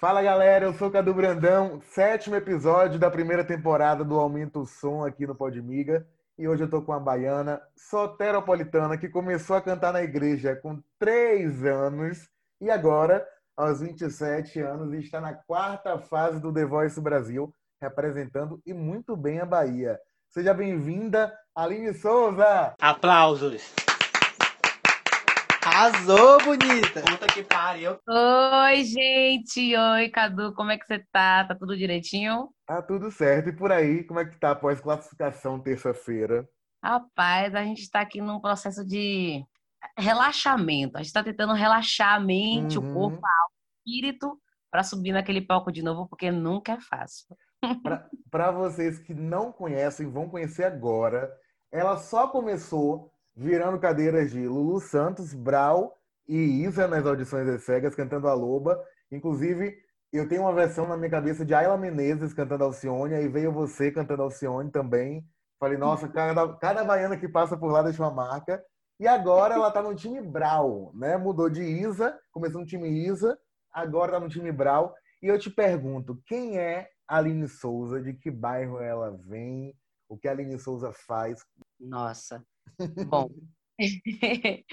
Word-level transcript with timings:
Fala 0.00 0.22
galera, 0.22 0.64
eu 0.64 0.72
sou 0.72 0.90
Cadu 0.90 1.12
Brandão, 1.12 1.82
sétimo 1.90 2.36
episódio 2.36 2.98
da 2.98 3.10
primeira 3.10 3.44
temporada 3.44 4.02
do 4.02 4.18
Aumenta 4.18 4.58
o 4.58 4.64
Som 4.64 5.04
aqui 5.04 5.26
no 5.26 5.34
Podmiga. 5.34 6.06
E 6.38 6.48
hoje 6.48 6.64
eu 6.64 6.70
tô 6.70 6.80
com 6.80 6.94
a 6.94 6.98
baiana 6.98 7.60
soteropolitana 7.76 8.96
que 8.96 9.10
começou 9.10 9.56
a 9.56 9.60
cantar 9.60 9.92
na 9.92 10.02
igreja 10.02 10.56
com 10.56 10.82
três 10.98 11.62
anos 11.62 12.30
e 12.62 12.70
agora, 12.70 13.26
aos 13.54 13.82
27 13.82 14.60
anos, 14.60 14.94
está 14.94 15.20
na 15.20 15.34
quarta 15.34 15.98
fase 15.98 16.40
do 16.40 16.50
The 16.50 16.64
Voice 16.64 16.98
Brasil, 16.98 17.52
representando 17.78 18.58
e 18.64 18.72
muito 18.72 19.14
bem 19.14 19.38
a 19.38 19.44
Bahia. 19.44 20.00
Seja 20.30 20.54
bem-vinda, 20.54 21.30
Aline 21.54 21.92
Souza! 21.92 22.72
Aplausos! 22.80 23.87
Arrasou, 25.78 26.38
bonita! 26.42 27.02
Puta 27.02 27.26
que 27.32 27.44
pariu! 27.44 27.96
Oi, 28.08 28.82
gente! 28.82 29.76
Oi, 29.76 30.08
Cadu, 30.08 30.52
como 30.52 30.72
é 30.72 30.76
que 30.76 30.84
você 30.84 30.98
tá? 31.12 31.44
Tá 31.44 31.54
tudo 31.54 31.76
direitinho? 31.76 32.48
Tá 32.66 32.82
tudo 32.82 33.12
certo. 33.12 33.50
E 33.50 33.52
por 33.52 33.70
aí, 33.70 34.02
como 34.02 34.18
é 34.18 34.24
que 34.24 34.36
tá 34.40 34.50
após 34.50 34.80
classificação 34.80 35.60
terça-feira? 35.60 36.48
Rapaz, 36.82 37.54
a 37.54 37.62
gente 37.62 37.88
tá 37.88 38.00
aqui 38.00 38.20
num 38.20 38.40
processo 38.40 38.84
de 38.84 39.44
relaxamento. 39.96 40.98
A 40.98 41.02
gente 41.04 41.12
tá 41.12 41.22
tentando 41.22 41.52
relaxar 41.52 42.16
a 42.16 42.18
mente, 42.20 42.76
Uhum. 42.76 42.90
o 42.90 42.92
corpo, 42.94 43.24
a 43.24 43.30
alma, 43.30 43.52
o 43.52 43.88
espírito, 43.88 44.36
pra 44.72 44.82
subir 44.82 45.12
naquele 45.12 45.42
palco 45.42 45.70
de 45.70 45.80
novo, 45.80 46.08
porque 46.08 46.28
nunca 46.32 46.72
é 46.72 46.80
fácil. 46.80 47.24
Para 48.28 48.50
vocês 48.50 48.98
que 48.98 49.14
não 49.14 49.52
conhecem, 49.52 50.10
vão 50.10 50.28
conhecer 50.28 50.64
agora. 50.64 51.30
Ela 51.70 51.98
só 51.98 52.26
começou 52.26 53.12
virando 53.38 53.78
cadeiras 53.78 54.32
de 54.32 54.48
Lulu 54.48 54.80
Santos, 54.80 55.32
Brau 55.32 55.96
e 56.26 56.64
Isa 56.64 56.88
nas 56.88 57.06
audições 57.06 57.46
das 57.46 57.62
cegas, 57.62 57.94
cantando 57.94 58.26
a 58.26 58.34
Loba. 58.34 58.82
Inclusive, 59.12 59.78
eu 60.12 60.28
tenho 60.28 60.42
uma 60.42 60.52
versão 60.52 60.88
na 60.88 60.96
minha 60.96 61.08
cabeça 61.08 61.44
de 61.44 61.54
Ayla 61.54 61.78
Menezes 61.78 62.34
cantando 62.34 62.64
Alcione, 62.64 63.14
aí 63.14 63.28
veio 63.28 63.52
você 63.52 63.92
cantando 63.92 64.22
Alcione 64.22 64.72
também. 64.72 65.24
Falei, 65.60 65.78
nossa, 65.78 66.08
cada, 66.08 66.52
cada 66.56 66.82
baiana 66.82 67.16
que 67.16 67.28
passa 67.28 67.56
por 67.56 67.70
lá 67.70 67.80
deixa 67.80 68.02
uma 68.02 68.10
marca. 68.10 68.60
E 68.98 69.06
agora 69.06 69.54
ela 69.54 69.70
tá 69.70 69.80
no 69.80 69.94
time 69.94 70.20
Brau, 70.20 70.90
né? 70.94 71.16
Mudou 71.16 71.48
de 71.48 71.62
Isa, 71.62 72.18
começou 72.32 72.60
no 72.60 72.66
time 72.66 72.88
Isa, 72.88 73.38
agora 73.72 74.12
tá 74.12 74.20
no 74.20 74.28
time 74.28 74.50
Brau. 74.50 74.92
E 75.22 75.28
eu 75.28 75.38
te 75.38 75.48
pergunto, 75.48 76.20
quem 76.26 76.58
é 76.58 76.88
Aline 77.06 77.46
Souza? 77.46 78.00
De 78.00 78.14
que 78.14 78.32
bairro 78.32 78.80
ela 78.80 79.16
vem? 79.28 79.76
O 80.08 80.18
que 80.18 80.26
a 80.26 80.32
Aline 80.32 80.58
Souza 80.58 80.92
faz? 80.92 81.40
Nossa. 81.78 82.44
Bom. 83.08 83.30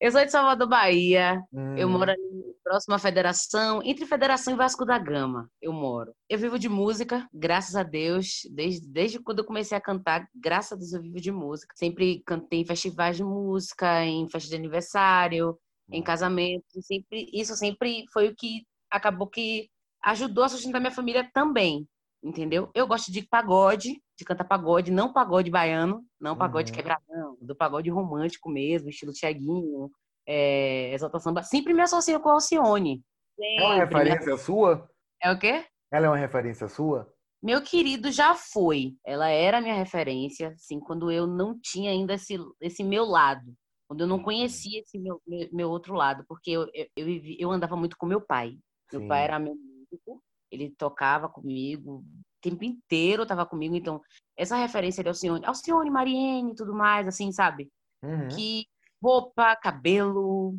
eu 0.00 0.10
sou 0.12 0.24
de 0.24 0.30
Salvador, 0.30 0.68
Bahia. 0.68 1.42
Eu 1.76 1.88
Hum, 1.88 1.92
moro 1.92 2.10
ali 2.10 2.50
próximo 2.62 2.94
à 2.94 2.98
Federação, 2.98 3.82
entre 3.82 4.06
Federação 4.06 4.54
e 4.54 4.56
Vasco 4.56 4.84
da 4.84 4.98
Gama, 4.98 5.50
eu 5.60 5.72
moro. 5.72 6.14
Eu 6.28 6.38
vivo 6.38 6.58
de 6.58 6.68
música, 6.68 7.28
graças 7.32 7.74
a 7.74 7.82
Deus, 7.82 8.42
desde, 8.50 8.86
desde 8.88 9.18
quando 9.18 9.40
eu 9.40 9.44
comecei 9.44 9.76
a 9.76 9.80
cantar, 9.80 10.28
graças 10.34 10.72
a 10.72 10.76
Deus 10.76 10.92
eu 10.92 11.02
vivo 11.02 11.20
de 11.20 11.32
música. 11.32 11.74
Sempre 11.76 12.22
cantei 12.24 12.60
em 12.60 12.66
festivais 12.66 13.16
de 13.16 13.24
música, 13.24 14.04
em 14.04 14.28
festa 14.28 14.48
de 14.48 14.56
aniversário, 14.56 15.58
em 15.90 16.02
casamento, 16.02 16.64
sempre 16.82 17.28
isso 17.32 17.54
sempre 17.56 18.04
foi 18.12 18.28
o 18.28 18.36
que 18.36 18.64
acabou 18.90 19.26
que 19.26 19.68
ajudou 20.02 20.44
a 20.44 20.48
sustentar 20.48 20.80
minha 20.80 20.92
família 20.92 21.28
também, 21.34 21.86
entendeu? 22.22 22.70
Eu 22.74 22.86
gosto 22.86 23.10
de 23.12 23.26
pagode, 23.26 24.00
de 24.20 24.24
cantar 24.26 24.44
pagode, 24.44 24.90
não 24.90 25.12
pagode 25.12 25.50
baiano, 25.50 26.04
não 26.20 26.36
pagode 26.36 26.70
Uhum. 26.70 26.76
quebradão, 26.76 27.38
do 27.40 27.56
pagode 27.56 27.88
romântico 27.88 28.50
mesmo, 28.50 28.90
estilo 28.90 29.12
Tiaguinho, 29.12 29.90
é, 30.28 30.92
Exalta 30.92 31.18
Samba. 31.18 31.42
Sempre 31.42 31.72
me 31.72 31.80
associo 31.80 32.20
com 32.20 32.28
a 32.28 32.32
Alcione. 32.34 33.02
É 33.40 33.62
uma 33.62 33.80
Sempre. 33.80 33.98
referência 33.98 34.36
sua? 34.36 34.90
É 35.22 35.32
o 35.32 35.38
quê? 35.38 35.64
Ela 35.90 36.06
é 36.06 36.08
uma 36.10 36.18
referência 36.18 36.68
sua? 36.68 37.10
Meu 37.42 37.62
querido 37.62 38.12
já 38.12 38.34
foi. 38.34 38.94
Ela 39.06 39.30
era 39.30 39.62
minha 39.62 39.74
referência, 39.74 40.48
assim, 40.48 40.78
quando 40.78 41.10
eu 41.10 41.26
não 41.26 41.58
tinha 41.58 41.90
ainda 41.90 42.12
esse, 42.12 42.36
esse 42.60 42.84
meu 42.84 43.06
lado. 43.06 43.54
Quando 43.88 44.02
eu 44.02 44.06
não 44.06 44.22
conhecia 44.22 44.80
esse 44.80 44.98
meu, 44.98 45.20
meu, 45.26 45.48
meu 45.50 45.70
outro 45.70 45.94
lado. 45.94 46.24
Porque 46.28 46.50
eu, 46.50 46.68
eu, 46.74 46.86
eu, 46.94 47.06
eu 47.38 47.50
andava 47.50 47.74
muito 47.74 47.96
com 47.96 48.04
meu 48.04 48.20
pai. 48.20 48.58
Meu 48.92 49.00
Sim. 49.00 49.08
pai 49.08 49.24
era 49.24 49.38
meu 49.38 49.54
músico, 49.54 50.22
ele 50.50 50.70
tocava 50.76 51.28
comigo 51.28 51.98
o 51.98 52.04
tempo 52.40 52.64
inteiro, 52.64 53.26
tava 53.26 53.46
comigo. 53.46 53.74
Então, 53.74 54.00
essa 54.36 54.56
referência 54.56 55.02
de 55.02 55.08
Alcione, 55.08 55.44
Alcione, 55.44 55.90
Mariene 55.90 56.52
e 56.52 56.54
tudo 56.54 56.74
mais, 56.74 57.06
assim, 57.06 57.30
sabe? 57.32 57.70
Uhum. 58.02 58.28
que 58.28 58.66
roupa, 59.02 59.54
cabelo, 59.56 60.56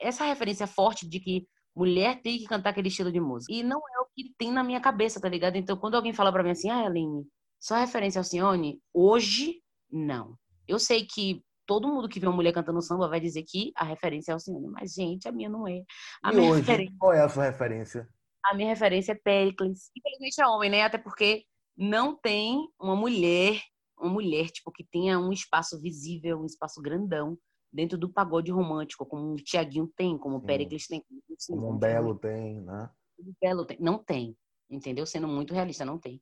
essa 0.00 0.24
referência 0.24 0.66
forte 0.66 1.08
de 1.08 1.18
que 1.18 1.46
mulher 1.74 2.20
tem 2.22 2.38
que 2.38 2.46
cantar 2.46 2.70
aquele 2.70 2.88
estilo 2.88 3.10
de 3.10 3.20
música. 3.20 3.52
E 3.52 3.62
não 3.62 3.78
é 3.78 4.00
o 4.00 4.06
que 4.14 4.32
tem 4.38 4.52
na 4.52 4.62
minha 4.62 4.80
cabeça, 4.80 5.20
tá 5.20 5.28
ligado? 5.28 5.56
Então, 5.56 5.76
quando 5.76 5.94
alguém 5.96 6.12
fala 6.12 6.32
pra 6.32 6.42
mim 6.42 6.50
assim, 6.50 6.70
ah, 6.70 6.86
Aline, 6.86 7.26
só 7.60 7.76
referência 7.76 8.18
ao 8.18 8.22
Alcione, 8.22 8.80
hoje, 8.92 9.60
não. 9.90 10.36
Eu 10.68 10.78
sei 10.78 11.04
que 11.04 11.42
todo 11.66 11.88
mundo 11.88 12.08
que 12.08 12.20
vê 12.20 12.26
uma 12.26 12.36
mulher 12.36 12.52
cantando 12.52 12.82
samba 12.82 13.08
vai 13.08 13.20
dizer 13.20 13.42
que 13.42 13.72
a 13.74 13.84
referência 13.84 14.32
é 14.32 14.34
Alcione, 14.34 14.68
mas, 14.68 14.92
gente, 14.92 15.26
a 15.26 15.32
minha 15.32 15.48
não 15.48 15.66
é. 15.66 15.82
A 16.22 16.32
E 16.32 16.36
minha, 16.36 16.50
hoje, 16.50 16.60
referência, 16.60 16.96
qual 16.98 17.12
é 17.12 17.22
a 17.22 17.28
sua 17.28 17.44
referência? 17.44 18.08
A 18.44 18.54
minha 18.54 18.68
referência 18.68 19.12
é 19.12 19.14
Pericles. 19.14 19.90
Infelizmente 19.96 20.40
é 20.40 20.46
homem, 20.46 20.70
né? 20.70 20.82
Até 20.82 20.98
porque 20.98 21.44
não 21.76 22.16
tem 22.16 22.68
uma 22.80 22.94
mulher, 22.94 23.60
uma 23.98 24.10
mulher, 24.10 24.50
tipo, 24.50 24.70
que 24.70 24.84
tenha 24.84 25.18
um 25.18 25.32
espaço 25.32 25.80
visível, 25.80 26.40
um 26.40 26.46
espaço 26.46 26.80
grandão 26.80 27.38
dentro 27.72 27.98
do 27.98 28.08
pagode 28.08 28.52
romântico, 28.52 29.04
como 29.04 29.32
o 29.32 29.36
Tiaguinho 29.36 29.90
tem, 29.96 30.16
como 30.16 30.36
o. 30.36 30.40
Pericles 30.40 30.86
tem. 30.86 31.02
como 31.02 31.20
o 31.20 31.60
Como 31.60 31.72
um 31.72 31.78
belo 31.78 32.14
tem, 32.14 32.60
né? 32.60 32.90
o 33.18 33.32
Belo 33.40 33.64
tem. 33.64 33.78
Não 33.80 33.98
tem. 33.98 34.36
Entendeu? 34.74 35.06
Sendo 35.06 35.28
muito 35.28 35.54
realista, 35.54 35.84
não 35.84 35.98
tem. 35.98 36.20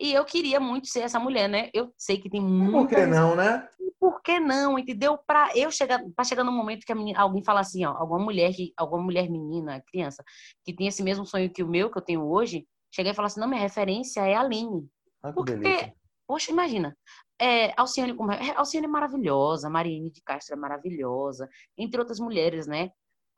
E 0.00 0.12
eu 0.12 0.24
queria 0.24 0.58
muito 0.58 0.88
ser 0.88 1.00
essa 1.00 1.20
mulher, 1.20 1.48
né? 1.48 1.70
Eu 1.72 1.92
sei 1.96 2.18
que 2.18 2.28
tem 2.28 2.40
Por 2.40 2.48
muita 2.48 2.96
que 2.96 3.06
não, 3.06 3.36
né? 3.36 3.68
por 3.98 4.20
que 4.20 4.40
não, 4.40 4.76
entendeu? 4.76 5.16
Para 5.16 5.56
eu 5.56 5.70
chegar, 5.70 6.02
para 6.16 6.24
chegar 6.24 6.42
no 6.42 6.50
momento 6.50 6.84
que 6.84 6.90
a 6.90 6.94
menina- 6.94 7.20
alguém 7.20 7.44
fala 7.44 7.60
assim, 7.60 7.84
ó, 7.84 7.90
alguma 7.92 8.18
mulher 8.18 8.52
que, 8.52 8.72
alguma 8.76 9.00
mulher 9.00 9.30
menina, 9.30 9.80
criança, 9.86 10.24
que 10.64 10.74
tem 10.74 10.88
esse 10.88 11.04
mesmo 11.04 11.24
sonho 11.24 11.48
que 11.52 11.62
o 11.62 11.68
meu, 11.68 11.88
que 11.88 11.98
eu 11.98 12.02
tenho 12.02 12.28
hoje, 12.28 12.66
chegar 12.92 13.12
e 13.12 13.14
falar 13.14 13.26
assim, 13.26 13.38
não, 13.38 13.46
minha 13.48 13.60
referência 13.60 14.20
é 14.22 14.34
a 14.34 14.40
Aline. 14.40 14.88
Ah, 15.22 15.28
que 15.28 15.34
Porque, 15.34 15.92
poxa, 16.26 16.50
imagina, 16.50 16.96
é, 17.40 17.72
Alcione, 17.80 18.12
como 18.14 18.32
é, 18.32 18.50
Alcione 18.56 18.86
é 18.86 18.88
maravilhosa, 18.88 19.70
Mariene 19.70 20.10
de 20.10 20.20
Castro 20.22 20.54
é 20.56 20.58
maravilhosa, 20.58 21.48
entre 21.78 22.00
outras 22.00 22.18
mulheres, 22.18 22.66
né? 22.66 22.90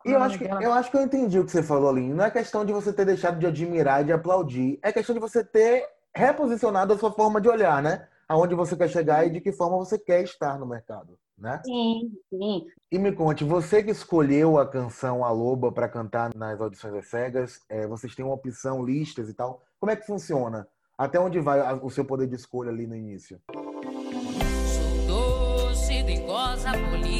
E 0.04 0.12
eu 0.12 0.22
acho, 0.22 0.38
que, 0.38 0.44
eu 0.44 0.72
acho 0.72 0.90
que 0.90 0.96
eu 0.98 1.02
entendi 1.02 1.38
o 1.38 1.44
que 1.44 1.50
você 1.50 1.62
falou, 1.62 1.88
Aline. 1.88 2.12
Não 2.12 2.24
é 2.24 2.30
questão 2.30 2.62
de 2.64 2.72
você 2.72 2.92
ter 2.92 3.06
deixado 3.06 3.38
de 3.38 3.46
admirar 3.46 4.02
e 4.02 4.04
de 4.04 4.12
aplaudir. 4.12 4.78
É 4.82 4.92
questão 4.92 5.14
de 5.14 5.20
você 5.20 5.42
ter 5.42 5.86
reposicionado 6.14 6.92
a 6.92 6.98
sua 6.98 7.10
forma 7.10 7.40
de 7.40 7.48
olhar, 7.48 7.82
né? 7.82 8.06
Aonde 8.28 8.54
você 8.54 8.76
quer 8.76 8.88
chegar 8.88 9.26
e 9.26 9.30
de 9.30 9.40
que 9.40 9.50
forma 9.50 9.78
você 9.78 9.98
quer 9.98 10.22
estar 10.22 10.58
no 10.58 10.66
mercado, 10.66 11.18
né? 11.38 11.62
Sim, 11.64 12.12
sim. 12.28 12.66
E 12.92 12.98
me 12.98 13.12
conte, 13.12 13.44
você 13.44 13.82
que 13.82 13.90
escolheu 13.90 14.58
a 14.58 14.68
canção 14.68 15.24
A 15.24 15.30
Loba 15.30 15.72
para 15.72 15.88
cantar 15.88 16.34
nas 16.34 16.60
audições 16.60 16.92
das 16.92 17.08
cegas, 17.08 17.60
é, 17.70 17.86
vocês 17.86 18.14
têm 18.14 18.24
uma 18.24 18.34
opção, 18.34 18.84
listas 18.84 19.30
e 19.30 19.34
tal. 19.34 19.62
Como 19.80 19.90
é 19.90 19.96
que 19.96 20.06
funciona? 20.06 20.68
Até 20.98 21.18
onde 21.18 21.40
vai 21.40 21.60
o 21.82 21.90
seu 21.90 22.04
poder 22.04 22.26
de 22.26 22.36
escolha 22.36 22.70
ali 22.70 22.86
no 22.86 22.94
início? 22.94 23.40
Sou 23.48 25.06
doce, 25.06 26.02
dengosa, 26.02 26.72
polida. 26.90 27.13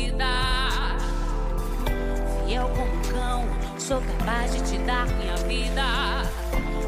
Fiel 2.64 2.68
como 2.68 2.92
um 2.92 3.02
cão, 3.12 3.78
sou 3.80 4.00
capaz 4.00 4.52
de 4.54 4.62
te 4.70 4.78
dar 4.84 5.06
minha 5.06 5.36
vida. 5.48 5.82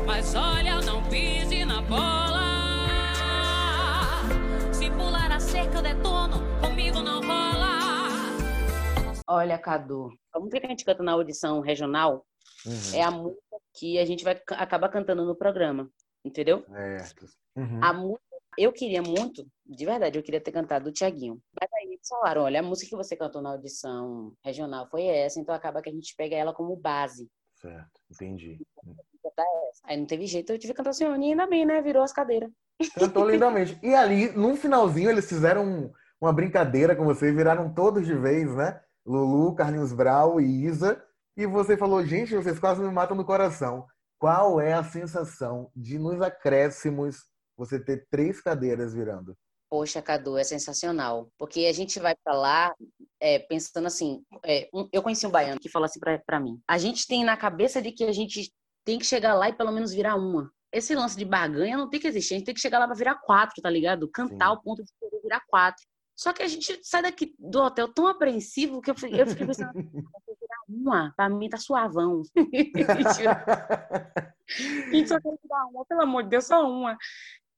Mas 0.07 0.35
olha, 0.35 0.81
não 0.83 1.03
pise 1.09 1.65
na 1.65 1.83
bola. 1.83 2.47
Se 4.73 4.91
pular 4.91 5.31
a 5.33 5.41
cerca, 5.41 5.79
eu 5.79 5.83
detono. 5.83 6.37
Comigo 6.61 7.01
não 7.03 7.21
rola. 7.21 7.77
Olha, 9.29 9.59
Cadu, 9.59 10.13
a 10.33 10.39
música 10.39 10.61
que 10.61 10.67
a 10.67 10.71
gente 10.71 10.85
canta 10.85 11.03
na 11.03 11.13
audição 11.13 11.61
regional 11.61 12.25
Uhum. 12.65 12.95
é 12.95 13.03
a 13.03 13.11
música 13.11 13.41
que 13.75 13.99
a 13.99 14.05
gente 14.05 14.25
vai 14.25 14.35
ca- 14.37 14.57
acabar 14.57 14.89
cantando 14.89 15.25
no 15.25 15.35
programa, 15.37 15.89
entendeu? 16.25 16.65
Certo. 16.69 17.27
Uhum. 17.55 17.81
A 17.83 17.93
música, 17.93 18.23
eu 18.59 18.73
queria 18.73 19.03
muito, 19.03 19.47
de 19.65 19.85
verdade, 19.85 20.19
eu 20.19 20.23
queria 20.23 20.41
ter 20.41 20.53
cantado 20.53 20.89
o 20.89 20.93
Tiaguinho. 20.93 21.41
Mas 21.61 21.69
aí 21.73 21.87
eles 21.87 22.09
falaram, 22.09 22.43
olha, 22.43 22.61
a 22.61 22.63
música 22.63 22.91
que 22.91 22.97
você 22.97 23.17
cantou 23.17 23.43
na 23.43 23.51
audição 23.51 24.33
regional 24.45 24.89
foi 24.91 25.05
essa, 25.05 25.41
então 25.41 25.55
acaba 25.55 25.83
que 25.83 25.91
a 25.91 25.93
gente 25.93 26.15
pega 26.17 26.37
ela 26.37 26.55
como 26.55 26.77
base. 26.77 27.29
Certo, 27.55 28.01
entendi. 28.11 28.61
Aí 29.85 29.97
não 29.97 30.07
teve 30.07 30.27
jeito, 30.27 30.53
eu 30.53 30.59
tive 30.59 30.73
que 30.73 30.77
cantar 30.77 30.91
assim, 30.91 31.05
e 31.05 31.09
ainda 31.09 31.47
bem, 31.47 31.67
né? 31.67 31.81
Virou 31.83 32.03
as 32.03 32.13
cadeiras. 32.13 32.51
Cantou 32.95 33.29
lindamente. 33.29 33.79
E 33.83 33.95
ali, 33.95 34.31
no 34.33 34.57
finalzinho, 34.57 35.11
eles 35.11 35.29
fizeram 35.29 35.65
um- 35.65 35.93
uma 36.21 36.33
brincadeira 36.33 36.95
com 36.95 37.05
você, 37.05 37.33
viraram 37.33 37.73
todos 37.73 38.07
de 38.07 38.15
vez, 38.15 38.55
né? 38.55 38.81
Lulu, 39.05 39.55
Carlinhos 39.55 39.93
Brau 39.93 40.41
e 40.41 40.65
Isa. 40.65 41.03
E 41.37 41.47
você 41.47 41.77
falou, 41.77 42.05
gente, 42.05 42.35
vocês 42.35 42.59
quase 42.59 42.83
me 42.83 42.91
matam 42.91 43.17
no 43.17 43.25
coração. 43.25 43.87
Qual 44.19 44.61
é 44.61 44.73
a 44.73 44.83
sensação 44.85 45.71
de, 45.77 45.99
nos 45.99 46.21
acréscimos, 46.23 47.25
você 47.57 47.79
ter 47.83 48.07
três 48.11 48.41
cadeiras 48.41 48.93
virando? 48.95 49.37
Poxa, 49.69 50.01
Cadu, 50.01 50.39
é 50.39 50.45
sensacional. 50.45 51.29
Porque 51.39 51.67
a 51.67 51.73
gente 51.73 51.99
vai 51.99 52.15
pra 52.23 52.35
lá, 52.35 52.75
é, 53.21 53.39
pensando 53.41 53.87
assim, 53.87 54.23
é, 54.45 54.69
um- 54.73 54.89
eu 54.93 55.03
conheci 55.03 55.27
um 55.27 55.31
baiano 55.31 55.59
que 55.61 55.69
falou 55.69 55.87
assim 55.87 55.99
pra, 55.99 56.19
pra 56.25 56.39
mim: 56.39 56.61
a 56.69 56.79
gente 56.79 57.07
tem 57.07 57.25
na 57.25 57.37
cabeça 57.37 57.83
de 57.83 57.91
que 57.91 58.05
a 58.05 58.13
gente 58.13 58.53
tem 58.85 58.99
que 58.99 59.05
chegar 59.07 59.35
lá 59.35 59.49
e 59.49 59.53
pelo 59.53 59.73
menos 59.73 59.93
virar 59.93 60.15
uma. 60.15 60.51
Esse 60.73 60.95
lance 60.95 61.17
de 61.17 61.25
barganha 61.25 61.77
não 61.77 61.89
tem 61.89 61.99
que 61.99 62.07
existir, 62.07 62.35
a 62.35 62.37
gente 62.39 62.47
tem 62.47 62.55
que 62.55 62.61
chegar 62.61 62.79
lá 62.79 62.87
pra 62.87 62.95
virar 62.95 63.17
quatro, 63.17 63.61
tá 63.63 63.69
ligado? 63.71 64.09
Cantar 64.11 64.47
Sim. 64.47 64.51
ao 64.53 64.61
ponto 64.63 64.85
de 64.85 64.91
virar 65.23 65.41
quatro. 65.49 65.83
Só 66.19 66.33
que 66.33 66.43
a 66.43 66.49
gente 66.49 66.79
sai 66.83 67.03
daqui 67.03 67.35
do 67.39 67.61
hotel 67.61 67.93
tão 67.93 68.07
apreensivo 68.07 68.81
que 68.81 68.91
eu 68.91 68.95
fiquei, 68.95 69.21
eu 69.21 69.27
fiquei 69.27 69.47
pensando, 69.47 69.77
"Eu 69.77 69.83
virar 70.41 70.59
uma, 70.69 71.13
pra 71.17 71.29
mim 71.29 71.49
tá 71.49 71.59
suavão. 71.59 72.23
A 72.37 72.41
gente 74.93 75.09
só 75.09 75.21
quer 75.21 75.35
virar 75.43 75.67
uma, 75.67 75.85
pelo 75.85 76.03
amor 76.03 76.23
de 76.23 76.31
Deus, 76.31 76.45
só 76.47 76.69
uma. 76.71 76.97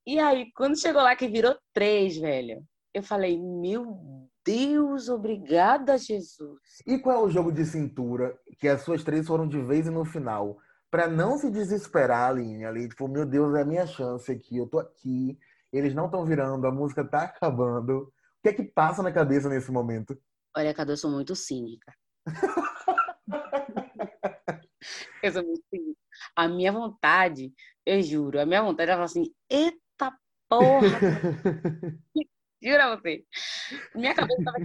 E 0.08 0.19
aí, 0.19 0.50
quando 0.52 0.81
chegou 0.81 1.02
lá 1.02 1.14
que 1.14 1.28
virou 1.28 1.55
três, 1.75 2.16
velho, 2.16 2.64
eu 2.94 3.02
falei, 3.02 3.38
meu 3.38 4.26
Deus, 4.43 5.10
obrigada, 5.10 5.99
Jesus. 5.99 6.58
E 6.87 6.99
qual 6.99 7.16
é 7.16 7.26
o 7.26 7.28
jogo 7.28 7.52
de 7.52 7.62
cintura 7.66 8.34
que 8.58 8.66
as 8.66 8.81
suas 8.81 9.05
três 9.05 9.26
foram 9.26 9.46
de 9.46 9.60
vez 9.60 9.87
e 9.87 9.90
no 9.90 10.06
final? 10.06 10.56
Pra 10.90 11.06
não 11.06 11.37
se 11.37 11.50
desesperar, 11.50 12.31
Aline, 12.31 12.64
ali, 12.64 12.88
tipo, 12.88 13.06
meu 13.06 13.26
Deus, 13.26 13.55
é 13.55 13.60
a 13.60 13.66
minha 13.66 13.87
chance 13.87 14.32
aqui, 14.32 14.56
eu 14.56 14.66
tô 14.66 14.78
aqui, 14.78 15.38
eles 15.70 15.94
não 15.94 16.06
estão 16.06 16.25
virando, 16.25 16.66
a 16.66 16.72
música 16.72 17.04
tá 17.04 17.25
acabando. 17.25 17.99
O 17.99 18.11
que 18.43 18.49
é 18.49 18.54
que 18.54 18.64
passa 18.64 19.02
na 19.02 19.12
cabeça 19.12 19.50
nesse 19.50 19.70
momento? 19.70 20.19
Olha, 20.56 20.72
Cadu, 20.72 20.93
eu 20.93 20.96
sou 20.96 21.11
muito 21.11 21.37
cínica. 21.37 21.93
eu 25.22 25.32
sou 25.32 25.43
muito 25.43 25.62
cínica. 25.69 26.00
A 26.34 26.49
minha 26.49 26.72
vontade, 26.72 27.52
eu 27.84 28.00
juro, 28.00 28.40
a 28.40 28.46
minha 28.46 28.62
vontade 28.62 28.90
era 28.90 28.96
falar 28.96 29.04
assim, 29.04 29.34
eita 29.50 29.76
porra, 30.48 30.88
juro 32.62 32.82
a 32.82 32.96
você. 32.96 33.24
Minha 33.94 34.14
cabeça 34.14 34.42
tava 34.44 34.58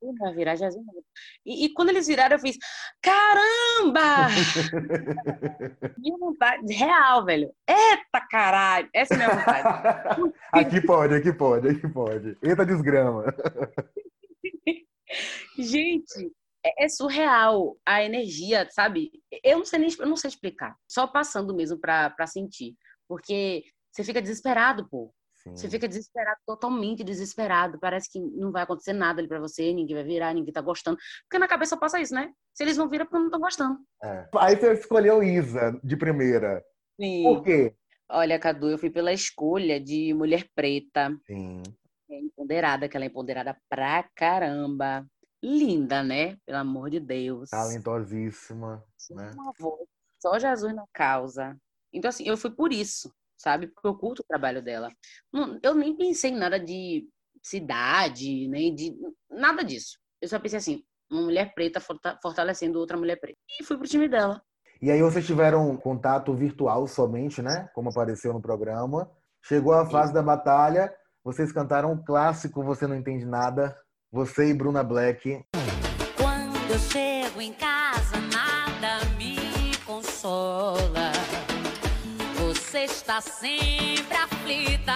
Jesus 0.00 0.18
vai 0.18 0.34
virar, 0.34 0.56
Jesus 0.56 0.84
vai 0.84 0.94
virar. 0.94 1.06
E, 1.46 1.64
e 1.64 1.72
quando 1.72 1.90
eles 1.90 2.06
viraram, 2.06 2.36
eu 2.36 2.40
fiz, 2.40 2.56
caramba! 3.02 4.28
minha 5.98 6.18
vontade, 6.18 6.72
real, 6.72 7.24
velho. 7.24 7.52
Eita 7.68 8.26
caralho! 8.30 8.88
Essa 8.94 9.14
é 9.14 9.16
a 9.16 9.18
minha 9.18 9.38
vontade. 9.38 10.34
aqui 10.52 10.80
pode, 10.80 11.14
aqui 11.14 11.32
pode, 11.32 11.68
aqui 11.68 11.88
pode. 11.88 12.36
Eita 12.42 12.66
desgrama. 12.66 13.34
Gente, 15.58 16.32
é, 16.64 16.84
é 16.84 16.88
surreal 16.88 17.76
a 17.84 18.02
energia, 18.02 18.68
sabe? 18.70 19.10
Eu 19.42 19.58
não 19.58 19.64
sei 19.64 19.78
nem 19.78 19.90
eu 19.98 20.06
não 20.06 20.16
sei 20.16 20.28
explicar. 20.28 20.76
Só 20.88 21.06
passando 21.06 21.54
mesmo 21.54 21.78
pra 21.78 22.26
sentir. 22.26 22.74
Porque 23.08 23.64
você 23.90 24.04
fica 24.04 24.20
desesperado, 24.22 24.88
pô. 24.88 25.12
Sim. 25.34 25.56
Você 25.56 25.70
fica 25.70 25.86
desesperado, 25.86 26.38
totalmente 26.44 27.04
desesperado. 27.04 27.78
Parece 27.78 28.10
que 28.10 28.20
não 28.20 28.50
vai 28.50 28.62
acontecer 28.64 28.92
nada 28.92 29.20
ali 29.20 29.28
pra 29.28 29.38
você, 29.38 29.72
ninguém 29.72 29.94
vai 29.94 30.04
virar, 30.04 30.34
ninguém 30.34 30.52
tá 30.52 30.60
gostando. 30.60 30.98
Porque 31.24 31.38
na 31.38 31.46
cabeça 31.46 31.76
passa 31.76 32.00
isso, 32.00 32.12
né? 32.14 32.32
Se 32.52 32.64
eles 32.64 32.76
não 32.76 32.88
viram, 32.88 33.04
é 33.04 33.06
porque 33.06 33.18
não 33.18 33.26
estão 33.26 33.40
gostando. 33.40 33.78
É. 34.02 34.28
Aí 34.36 34.56
você 34.56 34.72
escolheu 34.74 35.22
Isa 35.22 35.78
de 35.82 35.96
primeira. 35.96 36.64
Por 36.96 37.42
quê? 37.44 37.74
Olha, 38.10 38.38
Cadu, 38.38 38.70
eu 38.70 38.78
fui 38.78 38.90
pela 38.90 39.12
escolha 39.12 39.78
de 39.80 40.12
mulher 40.14 40.48
preta, 40.54 41.16
Sim. 41.26 41.62
é 42.10 42.18
empoderada, 42.18 42.88
que 42.88 42.96
ela 42.96 43.04
é 43.04 43.08
empoderada 43.08 43.56
pra 43.68 44.08
caramba. 44.14 45.06
Linda, 45.40 46.02
né? 46.02 46.36
Pelo 46.44 46.58
amor 46.58 46.90
de 46.90 46.98
Deus. 46.98 47.50
Talentosíssima. 47.50 48.82
né? 49.10 49.30
Uma 49.34 49.52
voz, 49.56 49.86
só 50.20 50.36
Jesus 50.36 50.74
na 50.74 50.84
causa. 50.92 51.56
Então, 51.92 52.08
assim, 52.08 52.26
eu 52.26 52.36
fui 52.36 52.50
por 52.50 52.72
isso, 52.72 53.14
sabe? 53.38 53.68
Porque 53.68 53.88
eu 53.88 53.94
curto 53.94 54.20
o 54.20 54.26
trabalho 54.26 54.62
dela. 54.62 54.90
Não- 55.32 55.58
eu 55.62 55.74
nem 55.74 55.96
pensei 55.96 56.30
em 56.30 56.36
nada 56.36 56.58
de 56.58 57.06
cidade, 57.42 58.48
nem 58.48 58.74
de 58.74 58.94
nada 59.30 59.62
disso. 59.64 59.98
Eu 60.20 60.28
só 60.28 60.38
pensei 60.38 60.58
assim, 60.58 60.82
uma 61.10 61.22
mulher 61.22 61.54
preta 61.54 61.80
forta- 61.80 62.18
fortalecendo 62.22 62.78
outra 62.78 62.96
mulher 62.96 63.18
preta. 63.20 63.38
E 63.60 63.64
fui 63.64 63.76
pro 63.78 63.86
time 63.88 64.08
dela. 64.08 64.42
E 64.82 64.90
aí 64.90 65.00
vocês 65.02 65.26
tiveram 65.26 65.76
contato 65.76 66.34
virtual 66.34 66.86
somente, 66.86 67.40
né? 67.42 67.68
Como 67.74 67.88
apareceu 67.90 68.32
no 68.32 68.40
programa. 68.42 69.10
Chegou 69.44 69.72
a 69.72 69.86
fase 69.88 70.12
da 70.12 70.22
batalha, 70.22 70.92
vocês 71.24 71.52
cantaram 71.52 71.92
o 71.92 72.04
clássico 72.04 72.62
Você 72.62 72.86
Não 72.86 72.96
Entende 72.96 73.24
Nada. 73.24 73.76
Você 74.12 74.50
e 74.50 74.54
Bruna 74.54 74.82
Black. 74.82 75.42
Quando 76.16 76.70
eu 76.72 76.78
chego 76.78 77.40
em 77.40 77.52
casa, 77.52 78.16
nada 78.32 79.04
me 79.16 79.76
consola. 79.84 81.17
Você 82.78 82.84
está 82.84 83.20
sempre 83.20 84.16
aflita. 84.16 84.92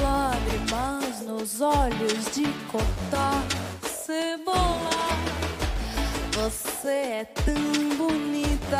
Lágrimas 0.00 1.20
nos 1.22 1.60
olhos 1.60 2.26
de 2.32 2.44
cortar 2.70 3.42
cebola. 3.82 4.88
Você 6.32 6.88
é 6.88 7.24
tão 7.24 7.96
bonita. 7.96 8.78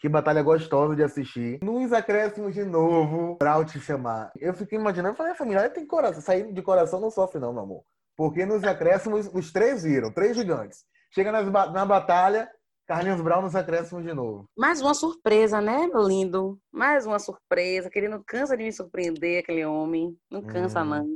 Que 0.00 0.08
batalha 0.08 0.42
gostosa 0.42 0.96
de 0.96 1.04
assistir. 1.04 1.60
Nos 1.62 1.92
acréscimos 1.92 2.54
de 2.54 2.64
novo, 2.64 3.36
pra 3.36 3.64
te 3.64 3.78
chamar. 3.78 4.32
Eu 4.40 4.52
fiquei 4.52 4.80
imaginando, 4.80 5.10
eu 5.10 5.16
falei, 5.16 5.30
essa 5.30 5.44
mulher 5.44 5.72
tem 5.72 5.86
coração. 5.86 6.20
Sair 6.20 6.52
de 6.52 6.60
coração 6.60 7.00
não 7.00 7.10
sofre 7.12 7.38
não, 7.38 7.52
meu 7.52 7.62
amor. 7.62 7.84
Porque 8.16 8.44
nos 8.44 8.64
acréscimos, 8.64 9.30
os 9.32 9.52
três 9.52 9.84
viram, 9.84 10.10
três 10.10 10.36
gigantes. 10.36 10.84
Chega 11.14 11.30
nas 11.30 11.46
na 11.72 11.86
batalha, 11.86 12.50
Carlinhos 12.86 13.20
Brown 13.20 13.42
nos 13.42 13.56
acréscimos 13.56 14.04
de 14.04 14.14
novo. 14.14 14.48
Mais 14.56 14.80
uma 14.80 14.94
surpresa, 14.94 15.60
né, 15.60 15.86
meu 15.88 16.02
lindo? 16.06 16.58
Mais 16.72 17.04
uma 17.04 17.18
surpresa. 17.18 17.90
Que 17.90 17.98
ele 17.98 18.08
não 18.08 18.22
cansa 18.24 18.56
de 18.56 18.62
me 18.62 18.72
surpreender, 18.72 19.40
aquele 19.42 19.64
homem. 19.64 20.16
Não 20.30 20.40
cansa, 20.42 20.82
Hum. 20.82 20.84
não. 20.84 21.06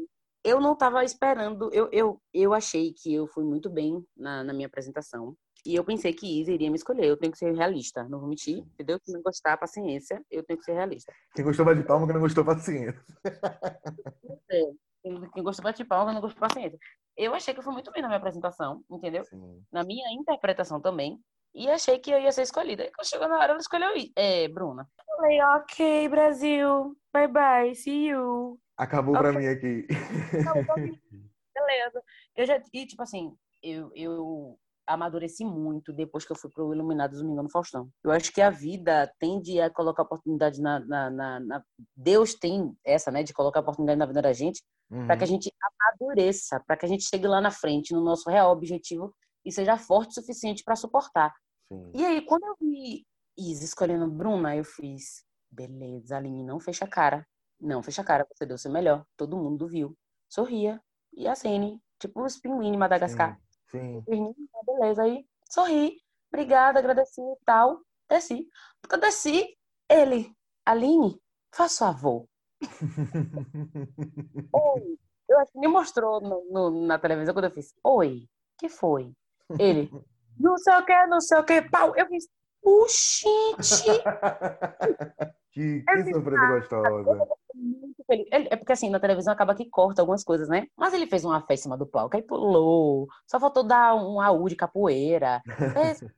Eu 0.42 0.58
não 0.60 0.72
estava 0.72 1.04
esperando. 1.04 1.70
Eu, 1.72 1.88
eu, 1.92 2.20
eu 2.34 2.52
achei 2.52 2.92
que 2.92 3.14
eu 3.14 3.26
fui 3.28 3.44
muito 3.44 3.70
bem 3.70 4.04
na, 4.16 4.42
na 4.42 4.52
minha 4.52 4.66
apresentação. 4.66 5.36
E 5.64 5.74
eu 5.76 5.84
pensei 5.84 6.12
que 6.12 6.40
Isa 6.40 6.50
iria 6.50 6.70
me 6.70 6.76
escolher. 6.76 7.04
Eu 7.06 7.16
tenho 7.16 7.30
que 7.30 7.38
ser 7.38 7.54
realista. 7.54 8.02
Não 8.08 8.18
vou 8.18 8.28
mentir, 8.28 8.58
entendeu? 8.58 8.98
Se 9.04 9.12
não 9.12 9.22
gostar, 9.22 9.56
paciência. 9.58 10.24
Eu 10.30 10.42
tenho 10.42 10.58
que 10.58 10.64
ser 10.64 10.72
realista. 10.72 11.12
Quem 11.36 11.44
gostou 11.44 11.72
de 11.74 11.84
palma, 11.84 12.06
quem 12.06 12.14
não 12.14 12.22
gostou, 12.22 12.44
paciência. 12.44 13.00
Quem 14.48 14.76
quem 15.32 15.42
gostou, 15.42 15.62
bate 15.62 15.84
palma. 15.84 16.06
Quem 16.06 16.14
não 16.14 16.20
gostou, 16.20 16.40
paciência. 16.40 16.78
Eu 17.16 17.34
achei 17.34 17.52
que 17.54 17.60
eu 17.60 17.64
fui 17.64 17.72
muito 17.72 17.92
bem 17.92 18.02
na 18.02 18.08
minha 18.08 18.18
apresentação, 18.18 18.82
entendeu? 18.90 19.24
Sim. 19.24 19.62
Na 19.70 19.84
minha 19.84 20.10
interpretação 20.12 20.80
também. 20.80 21.20
E 21.54 21.68
achei 21.68 21.98
que 21.98 22.10
eu 22.10 22.20
ia 22.20 22.30
ser 22.32 22.42
escolhida. 22.42 22.84
E 22.84 22.92
quando 22.92 23.08
chegou 23.08 23.28
na 23.28 23.36
hora, 23.38 23.52
ela 23.52 23.60
escolheu 23.60 23.96
I- 23.96 24.12
é, 24.16 24.46
Bruna. 24.48 24.86
Eu 24.98 25.16
falei, 25.16 25.42
ok, 25.42 26.08
Brasil. 26.08 26.96
Bye 27.12 27.28
bye, 27.28 27.74
see 27.74 28.08
you. 28.08 28.58
Acabou 28.76 29.16
pra 29.18 29.32
mim 29.32 29.46
aqui. 29.46 29.86
Não, 30.44 30.64
tô 30.64 30.72
aqui. 30.72 31.00
Beleza. 31.54 32.02
Eu 32.36 32.46
já, 32.46 32.62
e 32.72 32.86
tipo 32.86 33.02
assim, 33.02 33.34
eu, 33.62 33.90
eu 33.94 34.56
amadureci 34.86 35.44
muito 35.44 35.92
depois 35.92 36.24
que 36.24 36.32
eu 36.32 36.36
fui 36.36 36.50
pro 36.50 36.72
Iluminados 36.72 37.20
Domingo 37.20 37.42
no 37.42 37.50
Faustão. 37.50 37.90
Eu 38.02 38.10
acho 38.12 38.32
que 38.32 38.40
a 38.40 38.48
vida 38.50 39.12
tende 39.18 39.60
a 39.60 39.68
colocar 39.68 40.02
oportunidade 40.04 40.60
na, 40.62 40.78
na, 40.80 41.10
na- 41.10 41.40
na- 41.40 41.62
Deus 41.96 42.34
tem 42.34 42.74
essa, 42.84 43.10
né, 43.10 43.22
de 43.22 43.34
colocar 43.34 43.60
oportunidade 43.60 43.98
na 43.98 44.06
vida 44.06 44.22
da 44.22 44.32
gente 44.32 44.62
para 45.06 45.16
que 45.16 45.24
a 45.24 45.26
Uhum. 45.26 45.32
gente 45.34 45.52
amadureça, 46.00 46.60
para 46.66 46.76
que 46.76 46.86
a 46.86 46.88
gente 46.88 47.04
chegue 47.04 47.26
lá 47.28 47.40
na 47.40 47.50
frente 47.50 47.92
no 47.92 48.00
nosso 48.02 48.28
real 48.30 48.50
objetivo 48.50 49.14
e 49.44 49.50
seja 49.52 49.76
forte 49.78 50.10
o 50.10 50.14
suficiente 50.14 50.62
para 50.64 50.76
suportar. 50.76 51.32
Sim. 51.72 51.90
E 51.94 52.04
aí, 52.04 52.20
quando 52.26 52.44
eu 52.44 52.56
vi 52.60 53.06
Isa 53.38 53.64
escolhendo 53.64 54.06
Bruna, 54.10 54.56
eu 54.56 54.64
fiz, 54.64 55.24
beleza, 55.50 56.16
Aline, 56.16 56.42
não 56.44 56.58
fecha 56.60 56.84
a 56.84 56.88
cara. 56.88 57.26
Não 57.60 57.82
fecha 57.82 58.02
a 58.02 58.04
cara, 58.04 58.26
você 58.32 58.44
deu 58.46 58.54
o 58.56 58.58
seu 58.58 58.70
melhor. 58.72 59.04
Todo 59.16 59.36
mundo 59.36 59.68
viu. 59.68 59.96
Sorria. 60.28 60.80
E 61.12 61.26
a 61.28 61.34
Sene, 61.34 61.80
tipo 61.98 62.22
os 62.24 62.38
pinguins 62.38 62.72
de 62.72 62.78
Madagascar. 62.78 63.38
Sim. 63.68 64.02
Sim. 64.08 64.34
Beleza, 64.64 65.02
aí 65.02 65.26
sorri. 65.50 66.00
Obrigada, 66.32 66.78
agradeci 66.78 67.20
e 67.20 67.36
tal. 67.44 67.80
Desci. 68.08 68.48
Quando 68.88 69.02
eu 69.04 69.08
desci, 69.08 69.56
ele, 69.88 70.32
Aline, 70.64 71.20
faz 71.52 71.76
favor. 71.78 72.26
Oi. 74.52 74.98
Eu 75.28 75.38
acho 75.38 75.52
que 75.52 75.58
me 75.60 75.68
mostrou 75.68 76.20
no- 76.20 76.44
no- 76.50 76.86
na 76.86 76.98
televisão 76.98 77.32
quando 77.34 77.44
eu 77.46 77.50
fiz. 77.50 77.72
Oi, 77.84 78.28
que 78.58 78.68
foi? 78.68 79.12
Ele, 79.58 79.90
não 80.38 80.56
sei 80.58 80.74
o 80.74 80.84
que, 80.84 81.06
não 81.06 81.20
sei 81.20 81.38
o 81.38 81.44
que, 81.44 81.62
pau. 81.62 81.94
Eu 81.96 82.06
fiz, 82.06 82.28
oxente. 82.62 84.00
que, 85.52 85.82
que 85.82 86.04
surpresa 86.12 86.46
gostosa. 86.46 87.28
muito 87.54 88.04
feliz. 88.06 88.26
Ele- 88.32 88.48
é 88.50 88.56
porque 88.56 88.72
assim, 88.72 88.90
na 88.90 89.00
televisão 89.00 89.32
acaba 89.32 89.54
que 89.54 89.68
corta 89.68 90.02
algumas 90.02 90.22
coisas, 90.24 90.48
né? 90.48 90.66
Mas 90.76 90.94
ele 90.94 91.06
fez 91.06 91.24
uma 91.24 91.40
festa 91.40 91.54
em 91.54 91.56
cima 91.56 91.76
do 91.76 91.86
palco, 91.86 92.16
aí 92.16 92.22
pulou. 92.22 93.06
Só 93.26 93.40
faltou 93.40 93.62
dar 93.62 93.94
um 93.94 94.20
AU 94.20 94.48
de 94.48 94.56
capoeira. 94.56 95.42
Fez- 95.72 96.00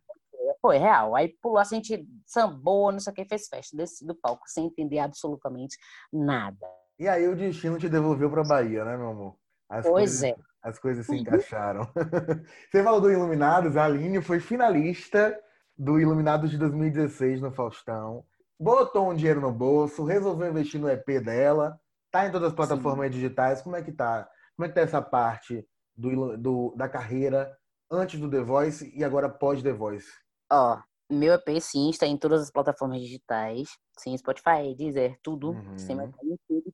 Foi 0.60 0.78
real. 0.78 1.16
Aí 1.16 1.28
pulou 1.42 1.58
assim, 1.58 1.76
a 1.76 1.82
gente 1.82 2.06
sambou, 2.24 2.92
não 2.92 3.00
sei 3.00 3.12
o 3.12 3.16
que, 3.16 3.24
fez 3.24 3.48
festa, 3.48 3.76
desci 3.76 4.06
do 4.06 4.14
palco, 4.14 4.44
sem 4.46 4.66
entender 4.66 5.00
absolutamente 5.00 5.76
nada. 6.12 6.68
E 6.98 7.08
aí 7.08 7.26
o 7.26 7.34
destino 7.34 7.78
te 7.78 7.88
devolveu 7.88 8.30
pra 8.30 8.44
Bahia, 8.44 8.84
né, 8.84 8.96
meu 8.96 9.08
amor? 9.08 9.36
As 9.68 9.84
Pois 9.84 10.20
coisas, 10.20 10.22
é. 10.22 10.36
As 10.62 10.78
coisas 10.78 11.04
se 11.06 11.16
encaixaram. 11.16 11.90
Você 12.70 12.82
falou 12.82 13.00
do 13.00 13.10
Iluminados, 13.10 13.76
a 13.76 13.84
Aline 13.84 14.22
foi 14.22 14.38
finalista 14.38 15.36
do 15.76 15.98
Iluminados 15.98 16.50
de 16.50 16.58
2016 16.58 17.40
no 17.40 17.50
Faustão. 17.50 18.24
Botou 18.58 19.10
um 19.10 19.14
dinheiro 19.14 19.40
no 19.40 19.50
bolso, 19.50 20.04
resolveu 20.04 20.48
investir 20.48 20.80
no 20.80 20.88
EP 20.88 21.20
dela. 21.24 21.76
Tá 22.12 22.28
em 22.28 22.30
todas 22.30 22.50
as 22.50 22.54
plataformas 22.54 23.10
digitais. 23.10 23.60
Como 23.60 23.74
é 23.74 23.82
que 23.82 23.90
tá? 23.90 24.28
Como 24.56 24.66
é 24.66 24.68
que 24.68 24.74
tá 24.74 24.82
essa 24.82 25.02
parte 25.02 25.66
do, 25.96 26.36
do, 26.36 26.74
da 26.76 26.88
carreira 26.88 27.56
antes 27.90 28.20
do 28.20 28.30
The 28.30 28.42
Voice 28.42 28.92
e 28.96 29.02
agora 29.02 29.28
pós 29.28 29.62
The 29.62 29.72
Voice? 29.72 30.08
Ó, 30.50 30.78
meu 31.10 31.34
EP 31.34 31.60
sim 31.60 31.90
está 31.90 32.06
em 32.06 32.16
todas 32.16 32.42
as 32.42 32.50
plataformas 32.50 33.00
digitais. 33.00 33.68
Sim, 33.98 34.16
Spotify, 34.16 34.74
Deezer, 34.76 35.18
tudo. 35.22 35.50
Uhum. 35.50 35.76
Tem 35.76 35.96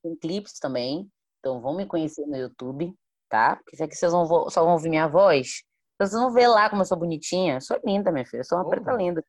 tem 0.01 0.15
clipes 0.15 0.59
também. 0.59 1.09
Então 1.39 1.61
vão 1.61 1.75
me 1.75 1.85
conhecer 1.85 2.25
no 2.27 2.37
YouTube, 2.37 2.93
tá? 3.29 3.55
Porque 3.57 3.75
isso 3.75 3.83
aqui 3.83 3.95
vocês 3.95 4.11
vão, 4.11 4.49
só 4.49 4.63
vão 4.63 4.73
ouvir 4.73 4.89
minha 4.89 5.07
voz. 5.07 5.63
Vocês 6.01 6.13
vão 6.19 6.31
ver 6.31 6.47
lá 6.47 6.69
como 6.69 6.81
eu 6.81 6.85
sou 6.85 6.97
bonitinha. 6.97 7.55
Eu 7.55 7.61
sou 7.61 7.77
linda, 7.85 8.11
minha 8.11 8.25
filha. 8.25 8.39
Eu 8.41 8.45
sou 8.45 8.57
uma 8.57 8.65
Oh. 8.65 8.69
preta 8.69 8.91
linda. 8.93 9.23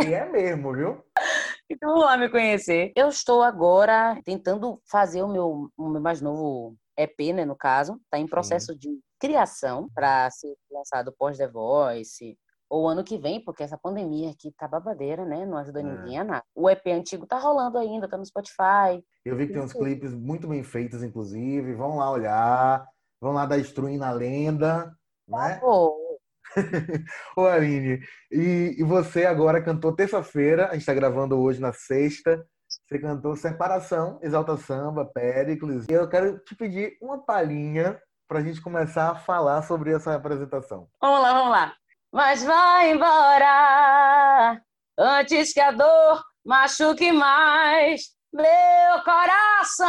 E 0.00 0.14
é 0.14 0.28
mesmo, 0.28 0.72
viu? 0.72 1.04
Então 1.70 1.90
vão 1.92 2.00
lá 2.00 2.16
me 2.16 2.30
conhecer. 2.30 2.92
Eu 2.96 3.08
estou 3.08 3.42
agora 3.42 4.18
tentando 4.24 4.80
fazer 4.90 5.20
o 5.22 5.28
meu, 5.28 5.68
o 5.76 5.88
meu 5.90 6.00
mais 6.00 6.22
novo 6.22 6.74
EP, 6.96 7.30
né, 7.34 7.44
no 7.44 7.54
caso. 7.54 8.00
Tá 8.10 8.18
em 8.18 8.26
processo 8.26 8.74
de 8.74 8.88
criação 9.20 9.86
para 9.94 10.30
ser 10.30 10.54
lançado 10.72 11.12
pós 11.18 11.36
The 11.36 11.46
Voice 11.46 12.38
ou 12.70 12.88
ano 12.88 13.04
que 13.04 13.18
vem, 13.18 13.44
porque 13.44 13.62
essa 13.62 13.76
pandemia 13.76 14.30
aqui 14.30 14.50
tá 14.56 14.66
babadeira, 14.66 15.26
né? 15.26 15.44
Não 15.44 15.58
ajuda 15.58 15.80
É. 15.80 15.82
ninguém 15.82 16.18
a 16.18 16.24
nada. 16.24 16.44
O 16.54 16.70
EP 16.70 16.86
antigo 16.90 17.26
tá 17.26 17.38
rolando 17.38 17.76
ainda, 17.76 18.08
tá 18.08 18.16
no 18.16 18.24
Spotify. 18.24 19.04
Eu 19.26 19.36
vi 19.36 19.46
que 19.46 19.52
tem 19.52 19.60
uns 19.62 19.74
clipes 19.74 20.14
muito 20.14 20.48
bem 20.48 20.62
feitos, 20.62 21.02
inclusive. 21.02 21.74
Vão 21.74 21.98
lá 21.98 22.10
olhar. 22.10 22.86
Vão 23.20 23.32
lá 23.32 23.46
dar 23.46 23.58
stream 23.58 23.98
na 23.98 24.12
lenda, 24.12 24.92
né? 25.26 25.60
Ô, 27.36 27.46
Aline, 27.46 28.00
e, 28.30 28.76
e 28.78 28.82
você 28.82 29.26
agora 29.26 29.62
cantou 29.62 29.94
terça-feira, 29.94 30.68
a 30.68 30.72
gente 30.72 30.80
está 30.80 30.94
gravando 30.94 31.38
hoje 31.38 31.60
na 31.60 31.72
sexta. 31.72 32.46
Você 32.68 32.98
cantou 32.98 33.34
Separação, 33.36 34.18
Exalta 34.22 34.56
Samba, 34.56 35.04
Péricles. 35.06 35.86
E 35.88 35.92
eu 35.92 36.08
quero 36.08 36.38
te 36.40 36.54
pedir 36.54 36.96
uma 37.00 37.24
palhinha 37.24 38.00
para 38.28 38.40
a 38.40 38.42
gente 38.42 38.60
começar 38.60 39.10
a 39.10 39.14
falar 39.14 39.62
sobre 39.62 39.92
essa 39.92 40.14
apresentação. 40.14 40.86
vamos 41.00 41.22
lá, 41.22 41.32
vamos 41.32 41.50
lá. 41.50 41.74
Mas 42.12 42.44
vai 42.44 42.92
embora 42.92 44.60
antes 44.98 45.52
que 45.52 45.60
a 45.60 45.70
dor 45.70 46.22
machuque 46.44 47.12
mais 47.12 48.17
meu 48.32 49.02
coração. 49.04 49.88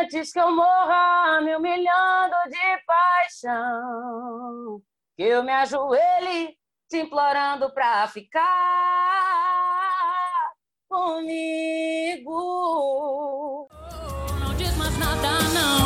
Antes 0.00 0.32
que 0.32 0.40
eu 0.40 0.54
morra 0.54 1.40
me 1.42 1.54
humilhando 1.56 2.36
de 2.48 2.84
paixão. 2.86 4.80
Que 5.16 5.24
eu 5.24 5.42
me 5.42 5.52
ajoelhe 5.52 6.56
te 6.88 6.98
implorando 6.98 7.72
pra 7.72 8.06
ficar 8.08 8.40
comigo. 10.88 12.28
Não 14.40 14.54
diz 14.56 14.76
mais 14.76 14.98
nada, 14.98 15.28
não. 15.54 15.79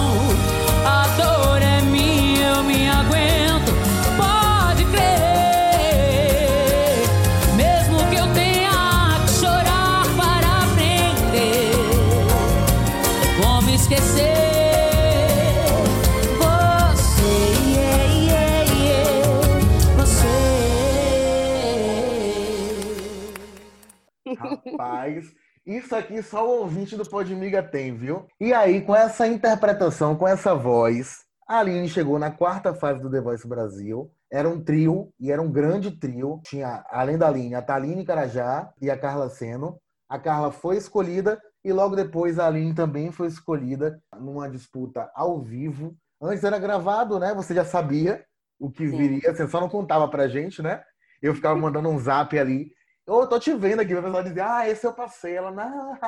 Rapaz, 24.65 25.35
isso 25.67 25.95
aqui 25.95 26.23
só 26.23 26.47
o 26.47 26.61
ouvinte 26.61 26.97
do 26.97 27.09
Podmiga 27.09 27.63
tem, 27.63 27.95
viu? 27.95 28.27
E 28.41 28.53
aí, 28.53 28.81
com 28.81 28.95
essa 28.95 29.27
interpretação, 29.27 30.17
com 30.17 30.27
essa 30.27 30.55
voz, 30.55 31.25
a 31.47 31.59
Aline 31.59 31.89
chegou 31.89 32.19
na 32.19 32.31
quarta 32.31 32.75
fase 32.75 33.01
do 33.01 33.11
The 33.11 33.21
Voice 33.21 33.47
Brasil. 33.47 34.11
Era 34.33 34.49
um 34.49 34.63
trio, 34.63 35.11
e 35.21 35.31
era 35.31 35.41
um 35.41 35.51
grande 35.51 35.91
trio. 35.91 36.41
Tinha, 36.45 36.85
além 36.91 37.19
da 37.19 37.29
Aline, 37.29 37.55
a 37.55 37.63
Taline 37.63 38.05
Carajá 38.05 38.73
e 38.81 38.91
a 38.91 38.99
Carla 38.99 39.29
Seno. 39.29 39.79
A 40.09 40.19
Carla 40.19 40.51
foi 40.51 40.77
escolhida 40.77 41.41
e 41.65 41.73
logo 41.73 41.97
depois 41.97 42.39
a 42.39 42.47
Aline 42.47 42.75
também 42.75 43.11
foi 43.11 43.29
escolhida 43.29 44.01
numa 44.19 44.49
disputa 44.49 45.11
ao 45.15 45.41
vivo. 45.41 45.97
Antes 46.21 46.45
era 46.45 46.59
gravado, 46.59 47.19
né? 47.19 47.35
Você 47.35 47.55
já 47.55 47.65
sabia 47.65 48.25
o 48.59 48.71
que 48.71 48.89
Sim. 48.89 48.97
viria, 48.97 49.35
você 49.35 49.47
só 49.49 49.61
não 49.61 49.69
contava 49.69 50.09
pra 50.09 50.29
gente, 50.29 50.63
né? 50.63 50.83
Eu 51.23 51.35
ficava 51.35 51.59
mandando 51.59 51.89
um 51.89 51.99
zap 51.99 52.39
ali. 52.39 52.71
Eu 53.07 53.29
tô 53.29 53.39
te 53.39 53.55
vendo 53.55 53.81
aqui, 53.81 53.95
o 53.95 54.03
pessoal 54.03 54.23
dizia, 54.23 54.57
ah, 54.57 54.69
esse 54.69 54.87
eu 54.87 54.95
passei. 54.95 55.37
Ela, 55.37 55.51
não, 55.51 55.99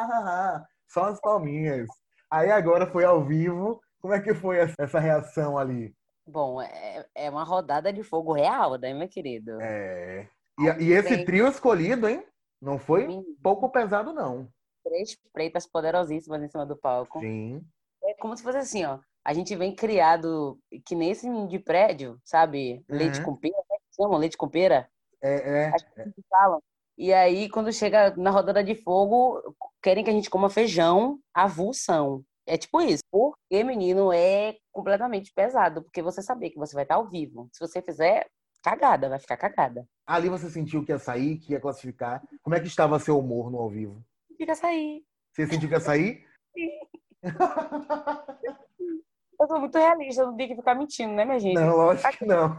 só 0.89 1.05
as 1.05 1.21
palminhas. 1.21 1.87
Aí 2.31 2.51
agora 2.51 2.87
foi 2.87 3.05
ao 3.05 3.25
vivo. 3.25 3.81
Como 4.01 4.15
é 4.15 4.21
que 4.21 4.35
foi 4.35 4.59
essa- 4.59 4.99
reação 5.01 5.59
ali? 5.59 5.95
Bom, 6.27 6.61
é, 6.61 7.07
é 7.15 7.31
uma 7.31 7.45
rodada 7.45 7.93
de 7.93 8.03
fogo 8.03 8.33
real, 8.33 8.77
né, 8.79 8.93
meu 8.95 9.09
querido? 9.09 9.61
É. 9.61 10.29
E, 10.59 10.85
e 10.85 10.93
esse 10.93 11.25
trio 11.25 11.47
escolhido, 11.47 12.09
hein? 12.09 12.25
Não 12.61 12.79
foi 12.79 13.07
Menino, 13.07 13.37
pouco 13.43 13.69
pesado, 13.71 14.13
não. 14.13 14.49
Três 14.83 15.17
pretas 15.33 15.67
poderosíssimas 15.67 16.43
em 16.43 16.49
cima 16.49 16.65
do 16.65 16.77
palco. 16.77 17.21
Sim. 17.21 17.63
É 18.03 18.15
como 18.15 18.37
se 18.37 18.43
fosse 18.43 18.59
assim, 18.59 18.85
ó. 18.85 18.99
A 19.25 19.33
gente 19.35 19.55
vem 19.57 19.75
criado 19.75 20.59
que 20.85 20.95
nem 20.95 21.11
esse 21.11 21.29
ninho 21.29 21.49
de 21.49 21.59
prédio, 21.59 22.19
sabe? 22.25 22.85
Leite 22.89 23.19
Uhum. 23.19 23.25
com 23.27 23.37
pera, 23.37 23.57
né? 23.71 23.77
que 23.79 24.03
Chamam 24.03 24.19
leite 24.19 24.37
com 24.37 24.49
pera? 24.49 24.89
É, 25.23 25.65
é. 25.65 25.69
Assim 25.69 26.11
que 26.13 26.23
falam. 26.31 26.63
E 26.99 27.13
aí, 27.13 27.49
quando 27.49 27.73
chega 27.73 28.15
na 28.17 28.31
rodada 28.31 28.65
de 28.65 28.75
fogo, 28.75 29.43
querem 29.83 30.03
que 30.03 30.11
a 30.11 30.13
gente 30.13 30.31
coma 30.31 30.49
feijão 30.49 31.19
avulsão. 31.35 32.25
É 32.47 32.57
tipo 32.57 32.81
isso. 32.81 33.03
Porque, 33.11 33.63
menino, 33.65 34.13
é 34.13 34.57
completamente 34.73 35.33
pesado. 35.35 35.83
Porque 35.83 36.01
você 36.01 36.23
saber 36.23 36.51
que 36.51 36.59
você 36.59 36.75
vai 36.75 36.85
estar 36.85 36.95
ao 36.95 37.09
vivo. 37.09 37.49
Se 37.53 37.61
você 37.61 37.83
fizer 37.83 38.27
cagada, 38.63 39.09
vai 39.09 39.19
ficar 39.19 39.37
cagada. 39.37 39.87
Ali 40.07 40.29
você 40.29 40.49
sentiu 40.49 40.85
que 40.85 40.93
ia 40.93 40.99
sair, 40.99 41.39
que 41.39 41.53
ia 41.53 41.61
classificar. 41.61 42.23
Como 42.43 42.55
é 42.55 42.61
que 42.61 42.67
estava 42.67 42.99
seu 42.99 43.19
humor 43.19 43.51
no 43.51 43.59
ao 43.59 43.69
vivo? 43.69 44.03
Fica 44.37 44.55
sair. 44.55 45.05
Você 45.33 45.47
sentiu 45.47 45.69
que 45.69 45.75
ia 45.75 45.81
sair? 45.81 46.25
Eu 49.39 49.47
sou 49.47 49.61
muito 49.61 49.77
realista, 49.77 50.23
eu 50.23 50.29
não 50.29 50.37
tenho 50.37 50.49
que 50.49 50.57
ficar 50.57 50.75
mentindo, 50.75 51.13
né, 51.13 51.25
minha 51.25 51.39
gente? 51.39 51.55
Não, 51.55 51.77
lógico 51.77 52.11
que 52.17 52.25
não. 52.25 52.57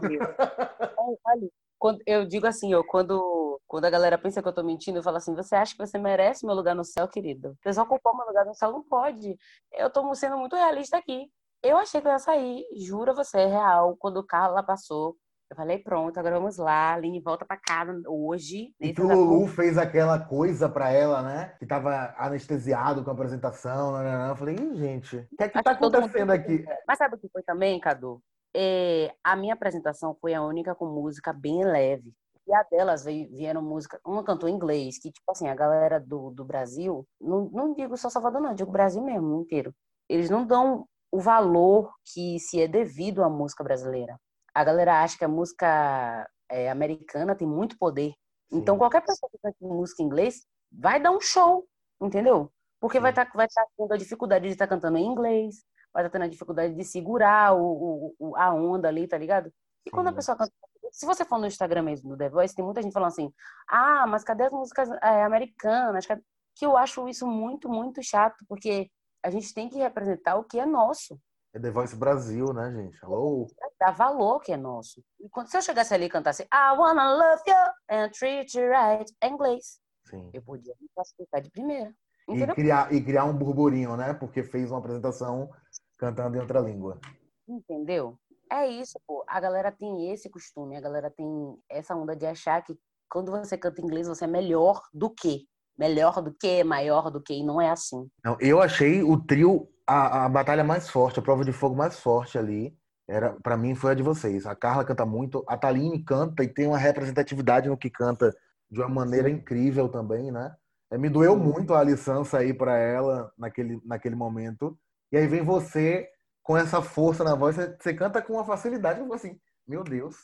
Olha, 0.96 1.48
quando, 1.76 2.00
eu 2.06 2.24
digo 2.24 2.46
assim, 2.46 2.72
ó, 2.74 2.84
quando, 2.84 3.47
quando 3.68 3.84
a 3.84 3.90
galera 3.90 4.16
pensa 4.16 4.42
que 4.42 4.48
eu 4.48 4.52
tô 4.52 4.62
mentindo, 4.64 4.98
eu 4.98 5.02
falo 5.02 5.18
assim, 5.18 5.34
você 5.34 5.54
acha 5.54 5.76
que 5.76 5.86
você 5.86 5.98
merece 5.98 6.46
meu 6.46 6.54
lugar 6.54 6.74
no 6.74 6.84
céu, 6.84 7.06
querido? 7.06 7.54
Você 7.62 7.74
só 7.74 7.82
ocupar 7.82 8.16
meu 8.16 8.26
lugar 8.26 8.46
no 8.46 8.54
céu, 8.54 8.72
não 8.72 8.82
pode. 8.82 9.36
Eu 9.72 9.90
tô 9.90 10.12
sendo 10.14 10.38
muito 10.38 10.56
realista 10.56 10.96
aqui. 10.96 11.30
Eu 11.62 11.76
achei 11.76 12.00
que 12.00 12.06
eu 12.08 12.12
ia 12.12 12.18
sair, 12.18 12.64
juro 12.76 13.10
a 13.10 13.14
você, 13.14 13.40
é 13.40 13.46
real. 13.46 13.94
Quando 13.98 14.16
o 14.16 14.26
carro 14.26 14.54
lá 14.54 14.62
passou, 14.62 15.16
eu 15.50 15.56
falei, 15.56 15.78
pronto, 15.78 16.18
agora 16.18 16.38
vamos 16.38 16.56
lá, 16.56 16.94
Aline, 16.94 17.20
volta 17.20 17.44
pra 17.44 17.58
casa 17.58 17.92
hoje. 18.06 18.72
E 18.80 18.94
que 18.94 19.02
o 19.02 19.08
Lulu 19.08 19.46
fez 19.46 19.76
aquela 19.76 20.18
coisa 20.18 20.68
pra 20.68 20.90
ela, 20.90 21.22
né? 21.22 21.54
Que 21.58 21.66
tava 21.66 22.14
anestesiado 22.16 23.04
com 23.04 23.10
a 23.10 23.12
apresentação. 23.12 23.92
Né, 23.92 24.04
né, 24.04 24.18
né. 24.18 24.30
Eu 24.30 24.36
falei, 24.36 24.56
gente, 24.76 25.16
o 25.16 25.36
que 25.36 25.44
é 25.44 25.48
que 25.48 25.58
Acho 25.58 25.64
tá 25.64 25.74
que 25.74 25.84
acontecendo 25.84 26.30
aqui? 26.30 26.64
Mas 26.86 26.96
sabe 26.96 27.16
o 27.16 27.18
que 27.18 27.28
foi 27.28 27.42
também, 27.42 27.78
Cadu? 27.80 28.22
É, 28.54 29.12
a 29.22 29.36
minha 29.36 29.54
apresentação 29.54 30.16
foi 30.20 30.32
a 30.32 30.42
única 30.42 30.74
com 30.74 30.86
música 30.86 31.32
bem 31.32 31.64
leve. 31.64 32.14
E 32.48 32.54
a 32.54 32.62
delas 32.62 33.04
veio, 33.04 33.28
vieram 33.30 33.60
música. 33.62 34.00
Uma 34.06 34.24
cantou 34.24 34.48
em 34.48 34.54
inglês, 34.54 34.98
que, 34.98 35.12
tipo 35.12 35.30
assim, 35.30 35.48
a 35.48 35.54
galera 35.54 36.00
do, 36.00 36.30
do 36.30 36.44
Brasil, 36.44 37.06
não, 37.20 37.44
não 37.50 37.74
digo 37.74 37.96
só 37.96 38.08
Salvador, 38.08 38.40
não, 38.40 38.54
digo 38.54 38.70
Brasil 38.72 39.02
mesmo, 39.02 39.42
inteiro. 39.42 39.74
Eles 40.08 40.30
não 40.30 40.46
dão 40.46 40.86
o 41.12 41.20
valor 41.20 41.92
que 42.12 42.38
se 42.40 42.60
é 42.60 42.66
devido 42.66 43.22
à 43.22 43.28
música 43.28 43.62
brasileira. 43.62 44.18
A 44.54 44.64
galera 44.64 45.02
acha 45.02 45.18
que 45.18 45.24
a 45.24 45.28
música 45.28 46.26
é, 46.50 46.70
americana 46.70 47.34
tem 47.36 47.46
muito 47.46 47.76
poder. 47.78 48.14
Então, 48.50 48.76
Sim. 48.76 48.78
qualquer 48.78 49.02
pessoa 49.04 49.28
que 49.30 49.38
canta 49.42 49.56
música 49.60 50.02
em 50.02 50.06
inglês 50.06 50.46
vai 50.72 51.00
dar 51.00 51.10
um 51.10 51.20
show, 51.20 51.66
entendeu? 52.00 52.50
Porque 52.80 52.98
vai 52.98 53.12
Sim. 53.12 53.20
estar 53.20 53.30
vai 53.34 53.46
tá 53.48 53.66
tendo 53.76 53.92
a 53.92 53.96
dificuldade 53.98 54.46
de 54.46 54.52
estar 54.52 54.66
cantando 54.66 54.96
em 54.96 55.04
inglês, 55.04 55.56
vai 55.92 56.02
estar 56.02 56.10
tendo 56.12 56.24
a 56.24 56.28
dificuldade 56.28 56.74
de 56.74 56.84
segurar 56.84 57.54
o, 57.54 58.14
o- 58.18 58.36
a 58.36 58.52
onda 58.54 58.88
ali, 58.88 59.06
tá 59.06 59.18
ligado? 59.18 59.52
E 59.86 59.90
quando 59.90 60.06
a 60.08 60.10
Sim. 60.10 60.16
pessoa 60.16 60.36
canta. 60.38 60.52
Se 60.92 61.06
você 61.06 61.24
for 61.24 61.38
no 61.38 61.46
Instagram 61.46 61.82
mesmo 61.82 62.10
do 62.10 62.16
The 62.16 62.28
Voice, 62.28 62.54
tem 62.54 62.64
muita 62.64 62.82
gente 62.82 62.92
falando 62.92 63.08
assim: 63.08 63.32
ah, 63.68 64.06
mas 64.06 64.24
cadê 64.24 64.44
as 64.44 64.52
músicas 64.52 64.88
é, 65.02 65.22
americanas? 65.24 66.06
Cadê-" 66.06 66.22
Que 66.54 66.66
eu 66.66 66.76
acho 66.76 67.08
isso 67.08 67.26
muito, 67.26 67.68
muito 67.68 68.02
chato, 68.02 68.44
porque 68.48 68.90
a 69.22 69.30
gente 69.30 69.52
tem 69.52 69.68
que 69.68 69.78
representar 69.78 70.36
o 70.36 70.44
que 70.44 70.58
é 70.58 70.66
nosso, 70.66 71.18
É 71.52 71.58
The 71.58 71.70
Voice 71.70 71.96
Brasil, 71.96 72.52
né, 72.52 72.72
gente? 72.72 73.04
Alô? 73.04 73.46
dar 73.80 73.92
valor 73.92 74.40
que 74.40 74.52
é 74.52 74.56
nosso. 74.56 75.02
E 75.20 75.28
quando, 75.28 75.48
se 75.48 75.56
eu 75.56 75.62
chegasse 75.62 75.94
ali 75.94 76.06
e 76.06 76.08
cantasse 76.08 76.42
I 76.42 76.76
wanna 76.76 77.14
love 77.14 77.42
you 77.46 77.54
and 77.90 78.10
treat 78.10 78.58
you 78.58 78.68
right 78.68 79.10
em 79.22 79.32
inglês, 79.32 79.80
Sim. 80.08 80.30
eu 80.32 80.42
podia 80.42 80.74
me 80.80 80.88
classificar 80.94 81.40
de 81.40 81.50
primeira. 81.50 81.94
E 82.28 82.46
criar, 82.54 82.92
e 82.92 83.02
criar 83.02 83.24
um 83.24 83.36
burburinho, 83.36 83.96
né? 83.96 84.12
Porque 84.12 84.42
fez 84.42 84.70
uma 84.70 84.78
apresentação 84.78 85.48
cantando 85.96 86.36
em 86.36 86.40
outra 86.40 86.60
língua. 86.60 87.00
Entendeu? 87.48 88.18
É 88.50 88.66
isso, 88.66 88.98
pô. 89.06 89.24
A 89.26 89.40
galera 89.40 89.70
tem 89.70 90.10
esse 90.12 90.30
costume, 90.30 90.76
a 90.76 90.80
galera 90.80 91.10
tem 91.10 91.26
essa 91.68 91.94
onda 91.94 92.14
de 92.16 92.26
achar 92.26 92.62
que 92.62 92.76
quando 93.10 93.30
você 93.30 93.56
canta 93.56 93.80
inglês 93.80 94.08
você 94.08 94.24
é 94.24 94.28
melhor 94.28 94.82
do 94.92 95.10
que. 95.10 95.46
Melhor 95.78 96.20
do 96.20 96.34
que, 96.34 96.64
maior 96.64 97.10
do 97.10 97.22
que, 97.22 97.34
e 97.34 97.44
não 97.44 97.60
é 97.60 97.70
assim. 97.70 98.08
Não, 98.24 98.36
eu 98.40 98.60
achei 98.60 99.02
o 99.02 99.16
trio 99.16 99.68
a, 99.86 100.26
a 100.26 100.28
batalha 100.28 100.62
mais 100.62 100.90
forte, 100.90 101.18
a 101.18 101.22
prova 101.22 101.44
de 101.44 101.52
fogo 101.52 101.74
mais 101.74 101.98
forte 101.98 102.36
ali, 102.36 102.76
era 103.08 103.32
para 103.42 103.56
mim 103.56 103.74
foi 103.74 103.92
a 103.92 103.94
de 103.94 104.02
vocês. 104.02 104.44
A 104.44 104.54
Carla 104.54 104.84
canta 104.84 105.06
muito, 105.06 105.42
a 105.48 105.56
Taline 105.56 106.04
canta 106.04 106.44
e 106.44 106.48
tem 106.48 106.66
uma 106.66 106.76
representatividade 106.76 107.68
no 107.68 107.76
que 107.76 107.88
canta 107.88 108.36
de 108.70 108.80
uma 108.80 108.88
maneira 108.88 109.30
incrível 109.30 109.88
também, 109.88 110.30
né? 110.30 110.54
É, 110.90 110.98
me 110.98 111.08
doeu 111.08 111.36
muito 111.36 111.72
a 111.72 111.82
licença 111.82 112.38
aí 112.38 112.52
para 112.52 112.76
ela 112.76 113.32
naquele, 113.36 113.80
naquele 113.84 114.14
momento. 114.14 114.78
E 115.10 115.16
aí 115.16 115.26
vem 115.26 115.42
você 115.42 116.06
com 116.48 116.56
essa 116.56 116.80
força 116.80 117.22
na 117.22 117.34
voz, 117.34 117.56
você, 117.56 117.76
você 117.78 117.92
canta 117.92 118.22
com 118.22 118.32
uma 118.32 118.44
facilidade, 118.44 119.00
eu 119.00 119.12
assim, 119.12 119.38
meu 119.66 119.84
Deus. 119.84 120.16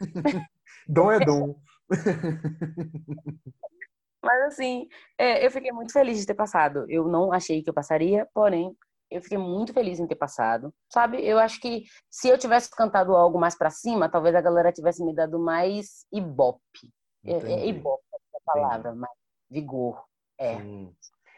dom 0.86 1.10
é 1.10 1.18
dom. 1.18 1.60
Mas 4.22 4.42
assim, 4.44 4.86
é, 5.18 5.44
eu 5.44 5.50
fiquei 5.50 5.72
muito 5.72 5.92
feliz 5.92 6.20
de 6.20 6.26
ter 6.26 6.34
passado. 6.34 6.86
Eu 6.88 7.08
não 7.08 7.32
achei 7.32 7.60
que 7.60 7.68
eu 7.68 7.74
passaria, 7.74 8.24
porém, 8.32 8.72
eu 9.10 9.20
fiquei 9.20 9.36
muito 9.36 9.72
feliz 9.72 9.98
em 9.98 10.06
ter 10.06 10.14
passado. 10.14 10.72
Sabe? 10.88 11.20
Eu 11.26 11.40
acho 11.40 11.60
que 11.60 11.82
se 12.08 12.28
eu 12.28 12.38
tivesse 12.38 12.70
cantado 12.70 13.16
algo 13.16 13.36
mais 13.36 13.58
para 13.58 13.68
cima, 13.68 14.08
talvez 14.08 14.36
a 14.36 14.40
galera 14.40 14.70
tivesse 14.70 15.04
me 15.04 15.12
dado 15.12 15.40
mais 15.40 16.06
ibope. 16.12 16.88
É, 17.24 17.32
é 17.32 17.66
ibope 17.66 18.04
é 18.12 18.36
a 18.36 18.40
palavra, 18.44 18.90
Entendi. 18.90 19.00
mais 19.00 19.18
vigor. 19.50 20.04
É. 20.38 20.56
Sim. 20.56 20.94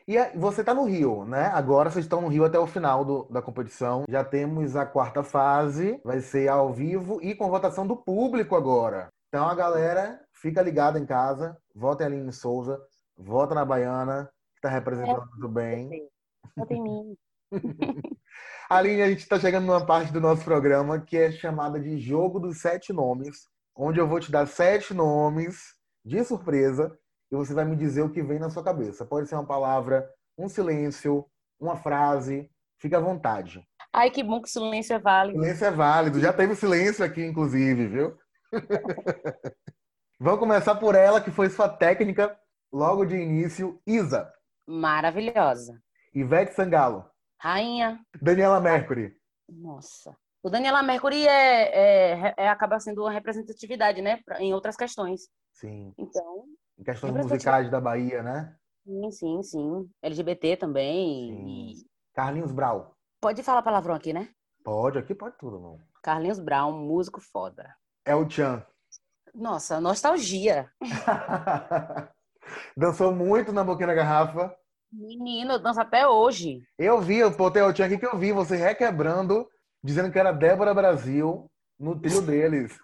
E 0.09 0.17
você 0.37 0.61
está 0.61 0.73
no 0.73 0.85
Rio, 0.85 1.25
né? 1.25 1.47
Agora 1.47 1.91
vocês 1.91 2.05
estão 2.05 2.21
no 2.21 2.29
Rio 2.29 2.45
até 2.45 2.57
o 2.59 2.67
final 2.67 3.05
do, 3.05 3.25
da 3.25 3.43
competição. 3.43 4.05
Já 4.09 4.23
temos 4.23 4.77
a 4.77 4.87
quarta 4.87 5.25
fase, 5.25 6.01
vai 6.05 6.21
ser 6.21 6.49
ao 6.49 6.73
vivo 6.73 7.21
e 7.21 7.35
com 7.35 7.51
votação 7.51 7.85
do 7.85 7.97
público 7.97 8.55
agora. 8.55 9.09
Então 9.29 9.49
a 9.49 9.55
galera 9.55 10.21
fica 10.33 10.63
ligada 10.63 10.97
em 11.01 11.05
casa, 11.05 11.57
vota 11.75 12.05
em 12.05 12.07
Aline 12.07 12.33
Souza, 12.33 12.81
vota 13.19 13.53
na 13.53 13.65
Baiana, 13.65 14.31
que 14.53 14.59
está 14.59 14.69
representando 14.69 15.23
é, 15.23 15.27
muito 15.27 15.49
bem. 15.49 16.09
Vota 16.57 16.73
em 16.73 16.83
mim. 16.83 17.17
Aline, 18.71 19.03
a 19.03 19.09
gente 19.09 19.23
está 19.23 19.41
chegando 19.41 19.67
numa 19.67 19.85
parte 19.85 20.13
do 20.13 20.21
nosso 20.21 20.45
programa 20.45 21.01
que 21.01 21.17
é 21.17 21.33
chamada 21.33 21.81
de 21.81 21.99
Jogo 21.99 22.39
dos 22.39 22.61
Sete 22.61 22.93
Nomes, 22.93 23.49
onde 23.75 23.99
eu 23.99 24.07
vou 24.07 24.21
te 24.21 24.31
dar 24.31 24.47
sete 24.47 24.95
nomes 24.95 25.75
de 26.05 26.23
surpresa 26.25 26.97
e 27.37 27.47
você 27.47 27.55
vai 27.55 27.64
me 27.64 27.76
dizer 27.76 28.02
o 28.02 28.11
que 28.11 28.23
vem 28.23 28.38
na 28.38 28.50
sua 28.50 28.64
cabeça. 28.64 29.05
Pode 29.05 29.28
ser 29.28 29.35
uma 29.35 29.47
palavra, 29.47 30.09
um 30.38 30.49
silêncio, 30.49 31.25
uma 31.61 31.76
frase. 31.76 32.50
Fica 32.78 32.99
à 32.99 33.00
vontade. 33.00 33.66
Ai, 33.93 34.11
que 34.11 34.23
bom 34.23 34.40
que 34.43 34.50
silêncio 34.50 34.95
é 34.95 34.99
válido. 34.99 35.40
Silêncio 35.40 35.66
é 35.66 35.71
válido. 35.71 36.21
Já 36.21 36.33
teve 36.33 36.55
silêncio 36.55 37.05
aqui, 37.05 37.25
inclusive, 37.25 37.87
viu? 37.87 38.19
Vamos 40.21 40.40
começar 40.40 40.75
por 40.76 40.95
ela, 40.95 41.21
que 41.21 41.31
foi 41.31 41.49
sua 41.49 41.69
técnica 41.69 42.38
logo 42.73 43.05
de 43.05 43.16
início, 43.16 43.81
Isa. 43.87 44.33
Maravilhosa. 44.66 45.81
Ivete 46.14 46.55
Sangalo. 46.55 47.05
Rainha. 47.38 48.00
Daniela 48.21 48.61
Mercury. 48.61 49.14
Nossa. 49.49 50.16
O 50.43 50.50
Daniela 50.50 50.83
Mercury 50.83 51.26
é, 51.26 52.12
é, 52.19 52.35
é, 52.37 52.49
acaba 52.49 52.78
sendo 52.78 53.02
uma 53.02 53.11
representatividade, 53.11 54.00
né? 54.00 54.21
Em 54.38 54.55
outras 54.55 54.76
questões. 54.76 55.28
Sim. 55.52 55.93
Então, 55.99 56.45
em 56.78 56.85
questões 56.85 57.12
musicais 57.12 57.71
da 57.71 57.80
Bahia, 57.80 58.23
né? 58.23 58.56
Sim, 58.85 59.11
sim, 59.11 59.42
sim. 59.42 59.90
LGBT 60.02 60.56
também. 60.56 61.75
Sim. 61.76 61.87
Carlinhos 62.14 62.52
Brau. 62.52 62.95
Pode 63.21 63.42
falar 63.42 63.62
palavrão 63.62 63.95
aqui, 63.95 64.12
né? 64.12 64.28
Pode, 64.62 64.99
aqui 64.99 65.14
pode 65.14 65.37
tudo, 65.38 65.59
não. 65.59 65.80
Carlinhos 66.02 66.38
Brown, 66.38 66.73
músico 66.73 67.21
foda. 67.21 67.75
É 68.04 68.14
o 68.14 68.28
Chan. 68.28 68.64
Nossa, 69.35 69.80
nostalgia. 69.80 70.71
Dançou 72.76 73.12
muito 73.12 73.52
na 73.52 73.64
boquinha 73.64 73.88
da 73.88 73.95
garrafa. 73.95 74.56
Menino, 74.92 75.59
dança 75.59 75.83
até 75.83 76.06
hoje. 76.06 76.62
Eu 76.78 77.00
vi, 77.00 77.18
eu 77.18 77.30
botei 77.37 77.61
o 77.62 77.73
Tchan 77.73 77.87
aqui 77.87 77.99
que 77.99 78.06
eu 78.06 78.16
vi 78.16 78.33
você 78.33 78.56
requebrando, 78.56 79.49
dizendo 79.83 80.11
que 80.11 80.18
era 80.18 80.33
Débora 80.33 80.73
Brasil 80.73 81.50
no 81.78 82.00
trio 82.00 82.23
deles. 82.23 82.78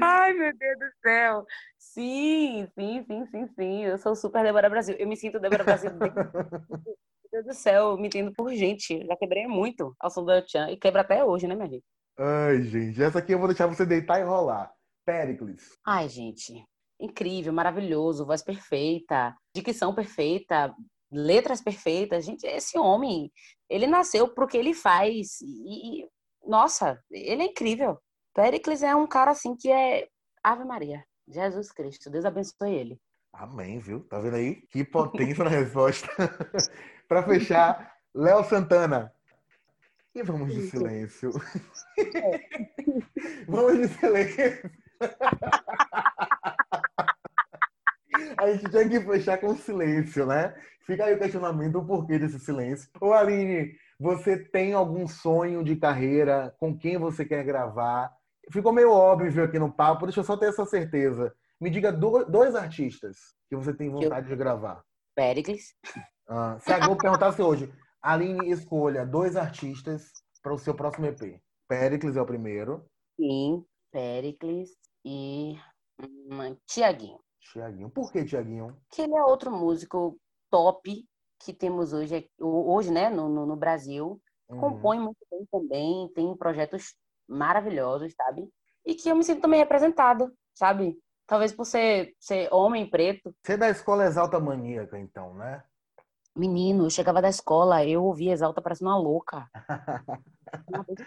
Ai, 0.00 0.32
meu 0.32 0.56
Deus 0.56 0.78
do 0.78 0.86
céu. 1.02 1.44
Sim, 1.78 2.66
sim, 2.74 3.04
sim, 3.04 3.26
sim, 3.26 3.46
sim. 3.48 3.84
Eu 3.84 3.98
sou 3.98 4.14
super 4.14 4.42
Débora 4.42 4.70
Brasil. 4.70 4.96
Eu 4.98 5.08
me 5.08 5.16
sinto 5.16 5.40
Débora 5.40 5.64
Brasil. 5.64 5.90
Meu 7.32 7.42
Deus 7.42 7.56
do 7.56 7.60
céu, 7.60 7.90
eu 7.90 7.98
me 7.98 8.06
entendo 8.06 8.32
por 8.32 8.52
gente. 8.54 9.04
Já 9.04 9.16
quebrei 9.16 9.46
muito 9.46 9.94
ao 10.00 10.10
som 10.10 10.24
do 10.24 10.42
Tchan 10.42 10.70
e 10.70 10.76
quebra 10.76 11.02
até 11.02 11.24
hoje, 11.24 11.46
né, 11.46 11.54
minha 11.54 11.68
gente? 11.68 11.84
Ai, 12.18 12.62
gente, 12.62 13.02
essa 13.02 13.18
aqui 13.18 13.34
eu 13.34 13.38
vou 13.38 13.48
deixar 13.48 13.66
você 13.66 13.84
deitar 13.84 14.20
e 14.20 14.24
rolar. 14.24 14.72
Pericles. 15.04 15.76
Ai, 15.86 16.08
gente, 16.08 16.64
incrível, 17.00 17.52
maravilhoso, 17.52 18.26
voz 18.26 18.42
perfeita, 18.42 19.36
dicção 19.54 19.94
perfeita, 19.94 20.74
letras 21.12 21.60
perfeitas. 21.60 22.24
Gente, 22.24 22.46
esse 22.46 22.78
homem, 22.78 23.30
ele 23.68 23.86
nasceu 23.86 24.32
pro 24.32 24.46
que 24.46 24.56
ele 24.56 24.74
faz 24.74 25.40
e, 25.42 26.06
nossa, 26.44 27.00
ele 27.10 27.42
é 27.42 27.46
incrível. 27.46 27.98
Pericles 28.36 28.82
é 28.82 28.94
um 28.94 29.06
cara 29.06 29.30
assim 29.30 29.56
que 29.56 29.72
é 29.72 30.08
Ave 30.44 30.62
Maria. 30.62 31.02
Jesus 31.26 31.72
Cristo, 31.72 32.10
Deus 32.10 32.26
abençoe 32.26 32.74
ele. 32.74 33.00
Amém, 33.32 33.78
viu? 33.78 34.00
Tá 34.00 34.18
vendo 34.18 34.36
aí? 34.36 34.56
Que 34.70 34.84
potência 34.84 35.42
na 35.42 35.48
resposta. 35.48 36.06
para 37.08 37.22
fechar, 37.22 37.96
Léo 38.14 38.44
Santana. 38.44 39.10
E 40.14 40.22
vamos 40.22 40.52
de 40.52 40.68
silêncio. 40.68 41.30
vamos 43.48 43.78
de 43.78 43.88
silêncio. 43.88 44.70
A 48.36 48.52
gente 48.52 48.70
tinha 48.70 48.86
que 48.86 49.00
fechar 49.00 49.38
com 49.38 49.56
silêncio, 49.56 50.26
né? 50.26 50.54
Fica 50.86 51.06
aí 51.06 51.14
o 51.14 51.18
questionamento 51.18 51.72
do 51.72 51.86
porquê 51.86 52.18
desse 52.18 52.38
silêncio. 52.38 52.90
Ô 53.00 53.14
Aline, 53.14 53.74
você 53.98 54.36
tem 54.36 54.74
algum 54.74 55.08
sonho 55.08 55.64
de 55.64 55.76
carreira? 55.76 56.54
Com 56.58 56.76
quem 56.76 56.98
você 56.98 57.24
quer 57.24 57.42
gravar? 57.42 58.14
Ficou 58.50 58.72
meio 58.72 58.90
óbvio 58.90 59.44
aqui 59.44 59.58
no 59.58 59.72
papo, 59.72 60.06
deixa 60.06 60.20
eu 60.20 60.24
só 60.24 60.36
ter 60.36 60.48
essa 60.48 60.64
certeza. 60.64 61.34
Me 61.60 61.70
diga 61.70 61.92
dois 61.92 62.54
artistas 62.54 63.34
que 63.48 63.56
você 63.56 63.72
tem 63.72 63.90
vontade 63.90 64.26
eu... 64.26 64.30
de 64.30 64.36
gravar. 64.36 64.84
Pericles. 65.14 65.74
Ah, 66.28 66.58
se 66.58 66.72
a 66.72 66.78
Globo 66.78 67.00
perguntasse 67.00 67.40
hoje, 67.40 67.72
Aline, 68.02 68.50
escolha 68.50 69.06
dois 69.06 69.36
artistas 69.36 70.12
para 70.42 70.52
o 70.52 70.58
seu 70.58 70.74
próximo 70.74 71.06
EP. 71.06 71.40
Pericles 71.68 72.16
é 72.16 72.20
o 72.20 72.26
primeiro. 72.26 72.84
Sim, 73.16 73.64
Pericles 73.90 74.70
e 75.04 75.56
hum, 76.00 76.56
Tiaguinho. 76.66 77.18
Tiaguinho. 77.40 77.90
Por 77.90 78.12
que 78.12 78.24
Tiaguinho? 78.24 78.76
Que 78.90 79.02
ele 79.02 79.16
é 79.16 79.22
outro 79.22 79.50
músico 79.50 80.18
top 80.50 81.06
que 81.38 81.52
temos 81.52 81.92
hoje, 81.92 82.28
hoje 82.40 82.90
né, 82.90 83.08
no, 83.08 83.28
no, 83.28 83.46
no 83.46 83.56
Brasil. 83.56 84.20
Uhum. 84.48 84.60
Compõe 84.60 85.00
muito 85.00 85.18
bem 85.30 85.46
também, 85.50 86.08
tem 86.14 86.36
projetos 86.36 86.94
maravilhosos, 87.28 88.12
sabe? 88.14 88.48
E 88.84 88.94
que 88.94 89.08
eu 89.08 89.16
me 89.16 89.24
sinto 89.24 89.40
também 89.40 89.60
representada, 89.60 90.30
sabe? 90.54 90.98
Talvez 91.26 91.52
por 91.52 91.64
ser, 91.64 92.14
ser 92.20 92.48
homem 92.52 92.88
preto. 92.88 93.34
Você 93.42 93.54
é 93.54 93.56
da 93.56 93.68
escola 93.68 94.04
Exalta 94.04 94.38
Maníaca, 94.38 94.98
então, 94.98 95.34
né? 95.34 95.62
Menino, 96.36 96.84
eu 96.84 96.90
chegava 96.90 97.22
da 97.22 97.30
escola, 97.30 97.84
eu 97.84 98.04
ouvia 98.04 98.32
Exalta 98.32 98.60
parecendo 98.60 98.90
uma 98.90 98.98
louca. 98.98 99.48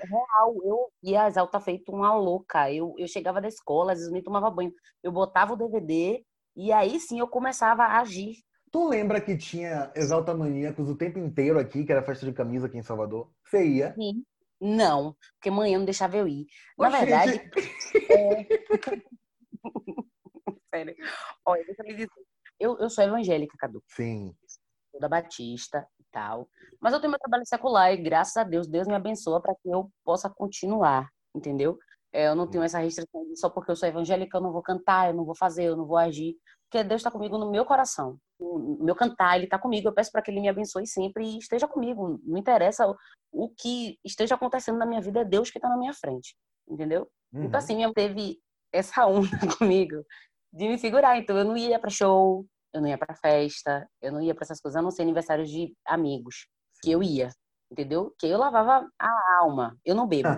real, 0.10 0.56
eu 0.64 0.92
ouvia 1.04 1.28
Exalta 1.28 1.60
feito 1.60 1.92
uma 1.92 2.16
louca. 2.16 2.72
Eu, 2.72 2.96
eu 2.98 3.08
chegava 3.08 3.40
da 3.40 3.48
escola, 3.48 3.94
às 3.94 4.00
vezes 4.00 4.12
nem 4.12 4.24
tomava 4.24 4.50
banho. 4.50 4.74
Eu 5.04 5.12
botava 5.12 5.54
o 5.54 5.56
DVD 5.56 6.24
e 6.56 6.72
aí 6.72 7.00
sim 7.00 7.20
eu 7.20 7.28
começava 7.28 7.84
a 7.84 8.00
agir. 8.00 8.38
Tu 8.72 8.88
lembra 8.88 9.22
que 9.22 9.38
tinha 9.38 9.92
Exalta 9.96 10.34
Maníacos 10.34 10.90
o 10.90 10.96
tempo 10.96 11.18
inteiro 11.18 11.60
aqui, 11.60 11.86
que 11.86 11.92
era 11.92 12.04
festa 12.04 12.26
de 12.26 12.34
camisa 12.34 12.68
aqui 12.68 12.78
em 12.78 12.84
Salvador? 12.84 13.32
Você 13.46 13.66
ia? 13.66 13.94
Sim. 13.94 14.24
Não, 14.60 15.15
porque 15.36 15.50
manhã 15.50 15.78
não 15.78 15.86
deixava 15.86 16.17
eu 16.17 16.28
ir. 16.28 16.45
Na 16.78 16.89
verdade. 16.89 17.50
É... 18.12 18.48
Sério. 20.74 20.95
Olha, 21.45 21.63
deixa 21.65 21.82
eu 21.82 21.88
me 21.88 21.93
dizer. 21.93 22.10
Eu, 22.60 22.78
eu 22.78 22.89
sou 22.89 23.04
evangélica, 23.04 23.56
Cadu. 23.58 23.82
Sim. 23.88 24.36
Da 25.00 25.08
Batista 25.08 25.88
e 26.00 26.04
tal. 26.12 26.50
Mas 26.80 26.93
eu 26.93 27.00
tenho 27.00 27.12
meu 27.12 27.19
trabalho 27.19 27.45
secular 27.45 27.93
e, 27.93 27.98
graças 27.98 28.36
a 28.36 28.43
Deus, 28.43 28.67
Deus 28.67 28.88
me 28.88 28.95
abençoa 28.95 29.41
para 29.41 29.56
que 29.56 29.69
eu 29.69 29.89
possa 30.04 30.30
continuar, 30.30 31.10
entendeu? 31.34 31.78
É, 32.12 32.28
eu 32.28 32.36
não 32.36 32.50
tenho 32.50 32.63
essa 32.63 32.80
restrição 32.80 33.26
de 33.26 33.39
só 33.39 33.50
porque 33.50 33.72
eu 33.72 33.76
sou 33.76 33.88
evangélica 33.88 34.38
eu 34.38 34.41
não 34.41 34.52
vou 34.52 34.63
cantar, 34.63 35.10
eu 35.10 35.13
não 35.13 35.24
vou 35.24 35.36
fazer, 35.36 35.65
eu 35.65 35.78
não 35.78 35.86
vou 35.86 35.98
agir. 35.98 36.36
Porque 36.70 36.84
Deus 36.84 37.00
está 37.00 37.10
comigo 37.10 37.36
no 37.40 37.50
meu 37.50 37.66
coração. 37.66 38.20
O 38.40 38.84
meu 38.84 38.96
cantar, 38.96 39.36
Ele 39.36 39.46
está 39.46 39.58
comigo. 39.58 39.88
Eu 39.88 39.94
peço 39.94 40.12
para 40.12 40.22
que 40.22 40.30
Ele 40.30 40.40
me 40.40 40.48
abençoe 40.48 40.86
sempre 40.86 41.26
e 41.26 41.40
esteja 41.40 41.68
comigo. 41.68 42.22
Não 42.24 42.38
interessa 42.38 42.86
o 43.32 43.50
que 43.50 43.98
esteja 44.06 44.36
acontecendo 44.36 44.78
na 44.78 44.86
minha 44.86 45.02
vida, 45.02 45.22
é 45.22 45.26
Deus 45.26 45.50
que 45.50 45.58
está 45.58 45.68
na 45.68 45.78
minha 45.78 45.94
frente. 45.94 46.36
Entendeu? 46.68 47.10
Uhum. 47.34 47.46
Então, 47.46 47.58
assim, 47.58 47.76
minha 47.76 47.92
teve 47.92 48.38
essa 48.72 49.08
onda 49.08 49.30
comigo 49.58 50.06
de 50.54 50.68
me 50.68 50.78
segurar. 50.78 51.18
Então, 51.18 51.36
eu 51.36 51.44
não 51.44 51.58
ia 51.58 51.80
para 51.80 51.90
show, 51.90 52.46
eu 52.72 52.82
não 52.82 52.88
ia 52.88 53.00
para 53.00 53.16
festa, 53.16 53.90
eu 54.00 54.12
não 54.12 54.22
ia 54.22 54.36
para 54.36 54.44
essas 54.44 54.62
coisas, 54.62 54.78
a 54.78 54.82
não 54.82 54.92
ser 54.92 55.02
aniversários 55.02 55.50
de 55.50 55.76
amigos, 55.88 56.48
que 56.84 56.92
eu 56.92 57.02
ia, 57.02 57.32
entendeu? 57.72 58.14
Que 58.20 58.28
eu 58.28 58.38
lavava 58.38 58.88
a 59.00 59.38
alma. 59.42 59.76
Eu 59.84 59.96
não 59.96 60.08
bebo. 60.08 60.30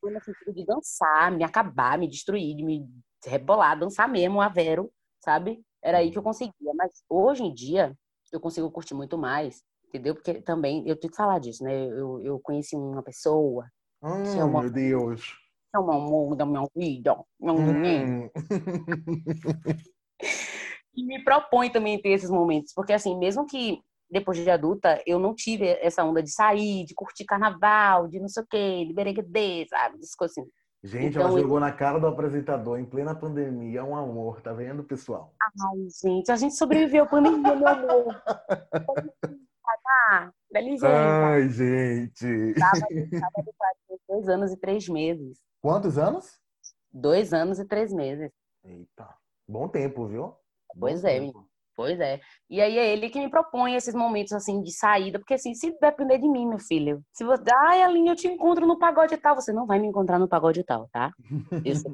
Foi 0.00 0.10
no 0.12 0.20
sentido 0.20 0.52
de 0.52 0.66
dançar, 0.66 1.30
me 1.30 1.44
acabar, 1.44 1.96
me 1.96 2.08
destruir, 2.08 2.56
de 2.56 2.64
me 2.64 2.84
rebolar, 3.24 3.78
dançar 3.78 4.08
mesmo, 4.08 4.40
a 4.40 4.48
Vero, 4.48 4.90
sabe? 5.24 5.62
Era 5.82 5.98
aí 5.98 6.10
que 6.10 6.18
eu 6.18 6.22
conseguia. 6.22 6.52
Mas 6.74 7.02
hoje 7.08 7.44
em 7.44 7.52
dia, 7.54 7.96
eu 8.32 8.40
consigo 8.40 8.70
curtir 8.70 8.94
muito 8.94 9.16
mais, 9.18 9.62
entendeu? 9.88 10.14
Porque 10.14 10.40
também, 10.42 10.86
eu 10.88 10.96
tenho 10.98 11.10
que 11.10 11.16
falar 11.16 11.38
disso, 11.38 11.62
né? 11.64 11.72
Eu, 11.86 12.20
eu 12.22 12.40
conheci 12.40 12.76
uma 12.76 13.02
pessoa, 13.02 13.66
Hum, 14.02 14.24
Chama- 14.24 14.62
meu 14.62 14.70
Deus. 14.70 15.26
que 15.70 15.76
é 15.76 15.78
um 15.78 15.90
amor 15.92 16.34
da 16.36 16.44
minha 16.44 16.66
vida, 16.74 17.16
meu 17.40 17.54
menino, 17.54 18.24
Hum. 18.24 18.30
e 20.94 21.04
me 21.04 21.22
propõe 21.24 21.70
também 21.70 22.00
ter 22.00 22.10
esses 22.10 22.30
momentos, 22.30 22.72
porque 22.74 22.92
assim, 22.92 23.16
mesmo 23.16 23.46
que 23.46 23.80
depois 24.10 24.36
de 24.36 24.50
adulta, 24.50 25.02
eu 25.06 25.18
não 25.18 25.34
tive 25.34 25.66
essa 25.80 26.04
onda 26.04 26.22
de 26.22 26.30
sair, 26.30 26.84
de 26.84 26.94
curtir 26.94 27.24
carnaval, 27.24 28.08
de 28.08 28.20
não 28.20 28.28
sei 28.28 28.42
o 28.42 28.46
quê, 28.46 28.84
de 28.86 28.92
berenguedê, 28.92 29.66
sabe? 29.70 29.96
Essas 29.98 30.14
coisas 30.14 30.36
assim. 30.36 30.50
Gente, 30.84 31.16
Então, 31.16 31.28
ela 31.28 31.40
jogou 31.40 31.60
na 31.60 31.70
cara 31.70 32.00
do 32.00 32.08
apresentador 32.08 32.78
em 32.78 32.84
plena 32.84 33.14
pandemia. 33.14 33.80
É 33.80 33.82
um 33.82 33.96
amor, 33.96 34.40
tá 34.40 34.52
vendo, 34.52 34.82
pessoal? 34.82 35.32
Ai, 35.40 35.86
gente, 36.02 36.30
a 36.32 36.36
gente 36.36 36.56
sobreviveu 36.56 37.04
à 37.04 37.06
pandemia, 37.06 37.54
meu 37.54 37.68
amor. 37.68 38.22
Ah, 40.10 40.32
licença. 40.60 40.88
Ai, 40.88 41.48
gente. 41.48 42.58
Sábado 42.58 43.54
faz 43.56 43.78
dois 44.08 44.28
anos 44.28 44.52
e 44.52 44.56
três 44.56 44.88
meses. 44.88 45.38
Quantos 45.60 45.96
anos? 45.98 46.38
Dois 46.92 47.32
anos 47.32 47.58
e 47.58 47.64
três 47.64 47.92
meses. 47.92 48.30
Eita, 48.64 49.08
bom 49.48 49.68
tempo, 49.68 50.06
viu? 50.06 50.34
Pois 50.78 51.02
Bom 51.02 51.08
é, 51.08 51.20
tempo. 51.20 51.48
Pois 51.74 51.98
é. 52.00 52.20
E 52.50 52.60
aí 52.60 52.78
é 52.78 52.92
ele 52.92 53.08
que 53.08 53.18
me 53.18 53.30
propõe 53.30 53.74
esses 53.74 53.94
momentos 53.94 54.32
assim 54.32 54.62
de 54.62 54.72
saída, 54.72 55.18
porque 55.18 55.34
assim, 55.34 55.54
se 55.54 55.70
depender 55.80 56.18
de 56.18 56.28
mim, 56.28 56.46
meu 56.46 56.58
filho, 56.58 57.02
se 57.12 57.24
você, 57.24 57.44
ai, 57.66 57.82
Aline, 57.82 58.10
eu 58.10 58.16
te 58.16 58.28
encontro 58.28 58.66
no 58.66 58.78
pagode 58.78 59.16
tal, 59.16 59.34
você 59.34 59.52
não 59.52 59.66
vai 59.66 59.78
me 59.78 59.86
encontrar 59.88 60.18
no 60.18 60.28
pagode 60.28 60.62
tal, 60.64 60.88
tá? 60.92 61.10
Eu 61.64 61.74
sou. 61.76 61.90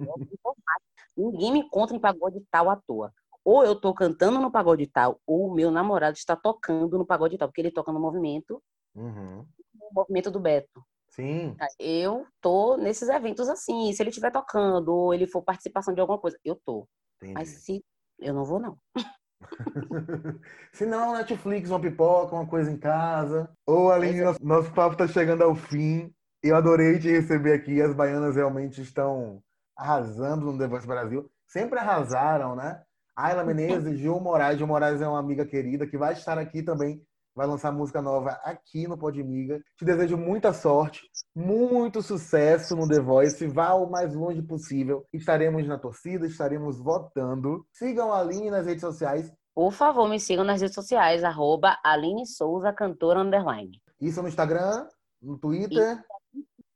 Ninguém 1.16 1.52
me 1.52 1.58
encontra 1.60 1.96
em 1.96 2.00
pagode 2.00 2.40
tal 2.50 2.70
à 2.70 2.76
toa. 2.76 3.12
Ou 3.44 3.64
eu 3.64 3.74
tô 3.80 3.94
cantando 3.94 4.38
no 4.40 4.50
pagode 4.50 4.86
tal, 4.86 5.20
ou 5.26 5.48
o 5.48 5.54
meu 5.54 5.70
namorado 5.70 6.16
está 6.16 6.36
tocando 6.36 6.98
no 6.98 7.06
pagode 7.06 7.38
tal, 7.38 7.48
porque 7.48 7.60
ele 7.60 7.70
toca 7.70 7.92
no 7.92 8.00
movimento, 8.00 8.62
Uhum. 8.94 9.46
no 9.74 9.90
movimento 9.92 10.30
do 10.30 10.40
Beto. 10.40 10.82
Sim. 11.08 11.56
Eu 11.78 12.26
tô 12.40 12.76
nesses 12.76 13.08
eventos 13.08 13.48
assim, 13.48 13.92
se 13.92 14.02
ele 14.02 14.10
estiver 14.10 14.30
tocando, 14.30 14.88
ou 14.94 15.14
ele 15.14 15.26
for 15.26 15.42
participação 15.42 15.94
de 15.94 16.00
alguma 16.00 16.18
coisa, 16.18 16.38
eu 16.44 16.56
tô. 16.64 16.86
Entendi. 17.16 17.34
Mas 17.34 17.48
se 17.48 17.82
eu 18.18 18.34
não 18.34 18.44
vou, 18.44 18.58
não. 18.60 18.76
Se 20.72 20.84
não, 20.86 21.14
Netflix, 21.14 21.70
uma 21.70 21.80
pipoca, 21.80 22.34
uma 22.34 22.46
coisa 22.46 22.70
em 22.70 22.76
casa. 22.76 23.50
Ô, 23.66 23.90
Aline, 23.90 24.22
nosso, 24.22 24.44
nosso 24.44 24.72
papo 24.72 24.96
tá 24.96 25.06
chegando 25.06 25.42
ao 25.42 25.54
fim. 25.54 26.12
Eu 26.42 26.56
adorei 26.56 26.98
te 26.98 27.08
receber 27.08 27.52
aqui. 27.52 27.80
As 27.80 27.94
baianas 27.94 28.36
realmente 28.36 28.80
estão 28.80 29.42
arrasando 29.76 30.52
no 30.52 30.58
The 30.58 30.66
Voice 30.66 30.86
Brasil. 30.86 31.30
Sempre 31.46 31.78
arrasaram, 31.78 32.54
né? 32.56 32.82
Ayla 33.16 33.44
Menezes, 33.44 33.98
Gil 33.98 34.20
Moraes. 34.20 34.58
Gil 34.58 34.66
Moraes 34.66 35.00
é 35.00 35.08
uma 35.08 35.18
amiga 35.18 35.44
querida 35.44 35.86
que 35.86 35.98
vai 35.98 36.12
estar 36.12 36.38
aqui 36.38 36.62
também. 36.62 37.02
Vai 37.38 37.46
lançar 37.46 37.70
música 37.70 38.02
nova 38.02 38.30
aqui 38.42 38.88
no 38.88 38.98
Podmiga. 38.98 39.60
Te 39.76 39.84
desejo 39.84 40.16
muita 40.16 40.52
sorte, 40.52 41.02
muito 41.32 42.02
sucesso 42.02 42.74
no 42.74 42.88
The 42.88 42.98
Voice. 42.98 43.46
Vá 43.46 43.74
o 43.74 43.88
mais 43.88 44.12
longe 44.12 44.42
possível. 44.42 45.06
Estaremos 45.12 45.64
na 45.64 45.78
torcida, 45.78 46.26
estaremos 46.26 46.80
votando. 46.80 47.64
Sigam 47.72 48.12
a 48.12 48.18
Aline 48.18 48.50
nas 48.50 48.66
redes 48.66 48.80
sociais. 48.80 49.32
Por 49.54 49.70
favor, 49.70 50.08
me 50.08 50.18
sigam 50.18 50.44
nas 50.44 50.60
redes 50.60 50.74
sociais, 50.74 51.22
arroba 51.22 51.78
Aline 51.84 52.26
Souza, 52.26 52.72
cantora 52.72 53.20
underline. 53.20 53.80
Isso 54.00 54.20
no 54.20 54.26
Instagram, 54.26 54.88
no 55.22 55.38
Twitter. 55.38 55.96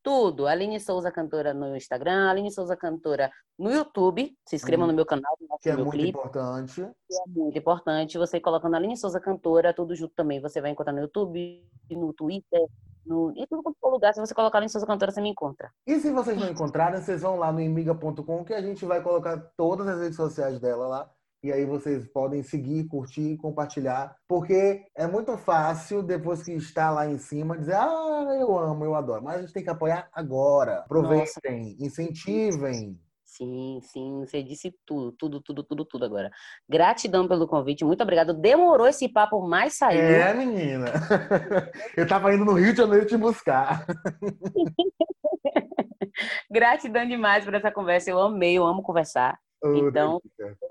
Tudo. 0.02 0.46
Aline 0.48 0.80
Souza, 0.80 1.12
cantora 1.12 1.54
no 1.54 1.76
Instagram, 1.76 2.28
Aline 2.28 2.50
Souza, 2.50 2.76
cantora 2.76 3.30
no 3.58 3.70
YouTube. 3.70 4.36
Se 4.46 4.56
inscrevam 4.56 4.84
Hum. 4.86 4.88
no 4.88 4.94
meu 4.94 5.06
canal, 5.06 5.36
no 5.40 5.58
que 5.58 5.70
é 5.70 5.76
muito 5.76 5.90
clipe. 5.90 6.08
importante. 6.08 6.74
que 7.08 7.14
é 7.14 7.22
muito 7.28 7.58
importante. 7.58 8.18
Você 8.18 8.40
colocando 8.40 8.74
Aline 8.74 8.96
Souza, 8.96 9.20
cantora, 9.20 9.72
tudo 9.72 9.94
junto 9.94 10.12
também. 10.14 10.40
Você 10.40 10.60
vai 10.60 10.70
encontrar 10.72 10.92
no 10.92 11.00
YouTube, 11.00 11.64
no 11.90 12.12
Twitter, 12.12 12.66
no... 13.06 13.30
em 13.36 13.46
tudo 13.46 13.62
quanto 13.62 13.78
for 13.80 13.90
lugar. 13.90 14.12
Se 14.12 14.20
você 14.20 14.34
colocar 14.34 14.58
Aline 14.58 14.70
Souza, 14.70 14.86
cantora, 14.86 15.12
você 15.12 15.20
me 15.20 15.28
encontra. 15.30 15.70
E 15.86 16.00
se 16.00 16.10
vocês 16.10 16.36
não 16.36 16.48
encontrarem, 16.48 17.00
vocês 17.00 17.22
vão 17.22 17.36
lá 17.36 17.52
no 17.52 17.60
imiga.com 17.60 18.44
que 18.44 18.54
a 18.54 18.60
gente 18.60 18.84
vai 18.84 19.00
colocar 19.02 19.36
todas 19.56 19.86
as 19.86 20.00
redes 20.00 20.16
sociais 20.16 20.58
dela 20.58 20.86
lá. 20.88 21.10
E 21.42 21.52
aí 21.52 21.64
vocês 21.64 22.06
podem 22.06 22.40
seguir, 22.42 22.84
curtir, 22.86 23.36
compartilhar. 23.36 24.14
Porque 24.28 24.84
é 24.96 25.06
muito 25.08 25.36
fácil, 25.36 26.02
depois 26.02 26.42
que 26.42 26.52
está 26.52 26.90
lá 26.90 27.06
em 27.10 27.18
cima, 27.18 27.58
dizer, 27.58 27.74
ah, 27.74 28.36
eu 28.40 28.56
amo, 28.56 28.84
eu 28.84 28.94
adoro. 28.94 29.24
Mas 29.24 29.36
a 29.36 29.40
gente 29.40 29.52
tem 29.52 29.64
que 29.64 29.70
apoiar 29.70 30.08
agora. 30.12 30.80
Aproveitem, 30.80 31.76
incentivem. 31.80 32.96
Sim, 33.24 33.80
sim, 33.82 34.20
você 34.20 34.42
disse 34.42 34.72
tudo, 34.86 35.10
tudo, 35.12 35.40
tudo, 35.40 35.64
tudo, 35.64 35.84
tudo 35.86 36.04
agora. 36.04 36.30
Gratidão 36.68 37.26
pelo 37.26 37.48
convite, 37.48 37.84
muito 37.84 38.02
obrigado. 38.02 38.34
Demorou 38.34 38.86
esse 38.86 39.08
papo, 39.08 39.40
mas 39.40 39.78
saiu. 39.78 40.00
É, 40.00 40.34
menina. 40.34 40.84
Eu 41.96 42.06
tava 42.06 42.32
indo 42.34 42.44
no 42.44 42.52
Rio 42.52 42.72
de 42.72 42.78
Janeiro 42.78 43.06
te 43.06 43.16
buscar. 43.16 43.84
Gratidão 46.50 47.06
demais 47.06 47.44
por 47.44 47.54
essa 47.54 47.72
conversa. 47.72 48.10
Eu 48.10 48.20
amei, 48.20 48.58
eu 48.58 48.66
amo 48.66 48.82
conversar. 48.82 49.38
Ô, 49.64 49.74
Então- 49.88 50.20
delícia. 50.38 50.61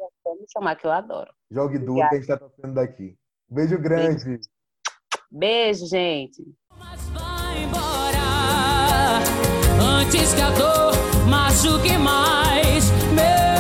Chamar 0.52 0.76
que 0.76 0.86
eu 0.86 0.92
adoro. 0.92 1.32
Jogue 1.50 1.80
duro 1.80 1.96
que 2.10 2.16
a 2.16 2.18
gente 2.18 2.28
tá 2.28 2.38
torcendo 2.38 2.74
daqui. 2.74 3.16
Beijo 3.50 3.78
grande. 3.80 4.40
Beijo, 5.32 5.86
gente. 5.88 6.44
Mas 6.78 7.02
vai 7.10 7.64
embora 7.64 8.18
antes 10.02 10.34
que 10.34 10.42
a 10.42 10.50
dor 10.52 10.94
machuque 11.30 11.98
mais. 11.98 12.92
Meu 13.14 13.51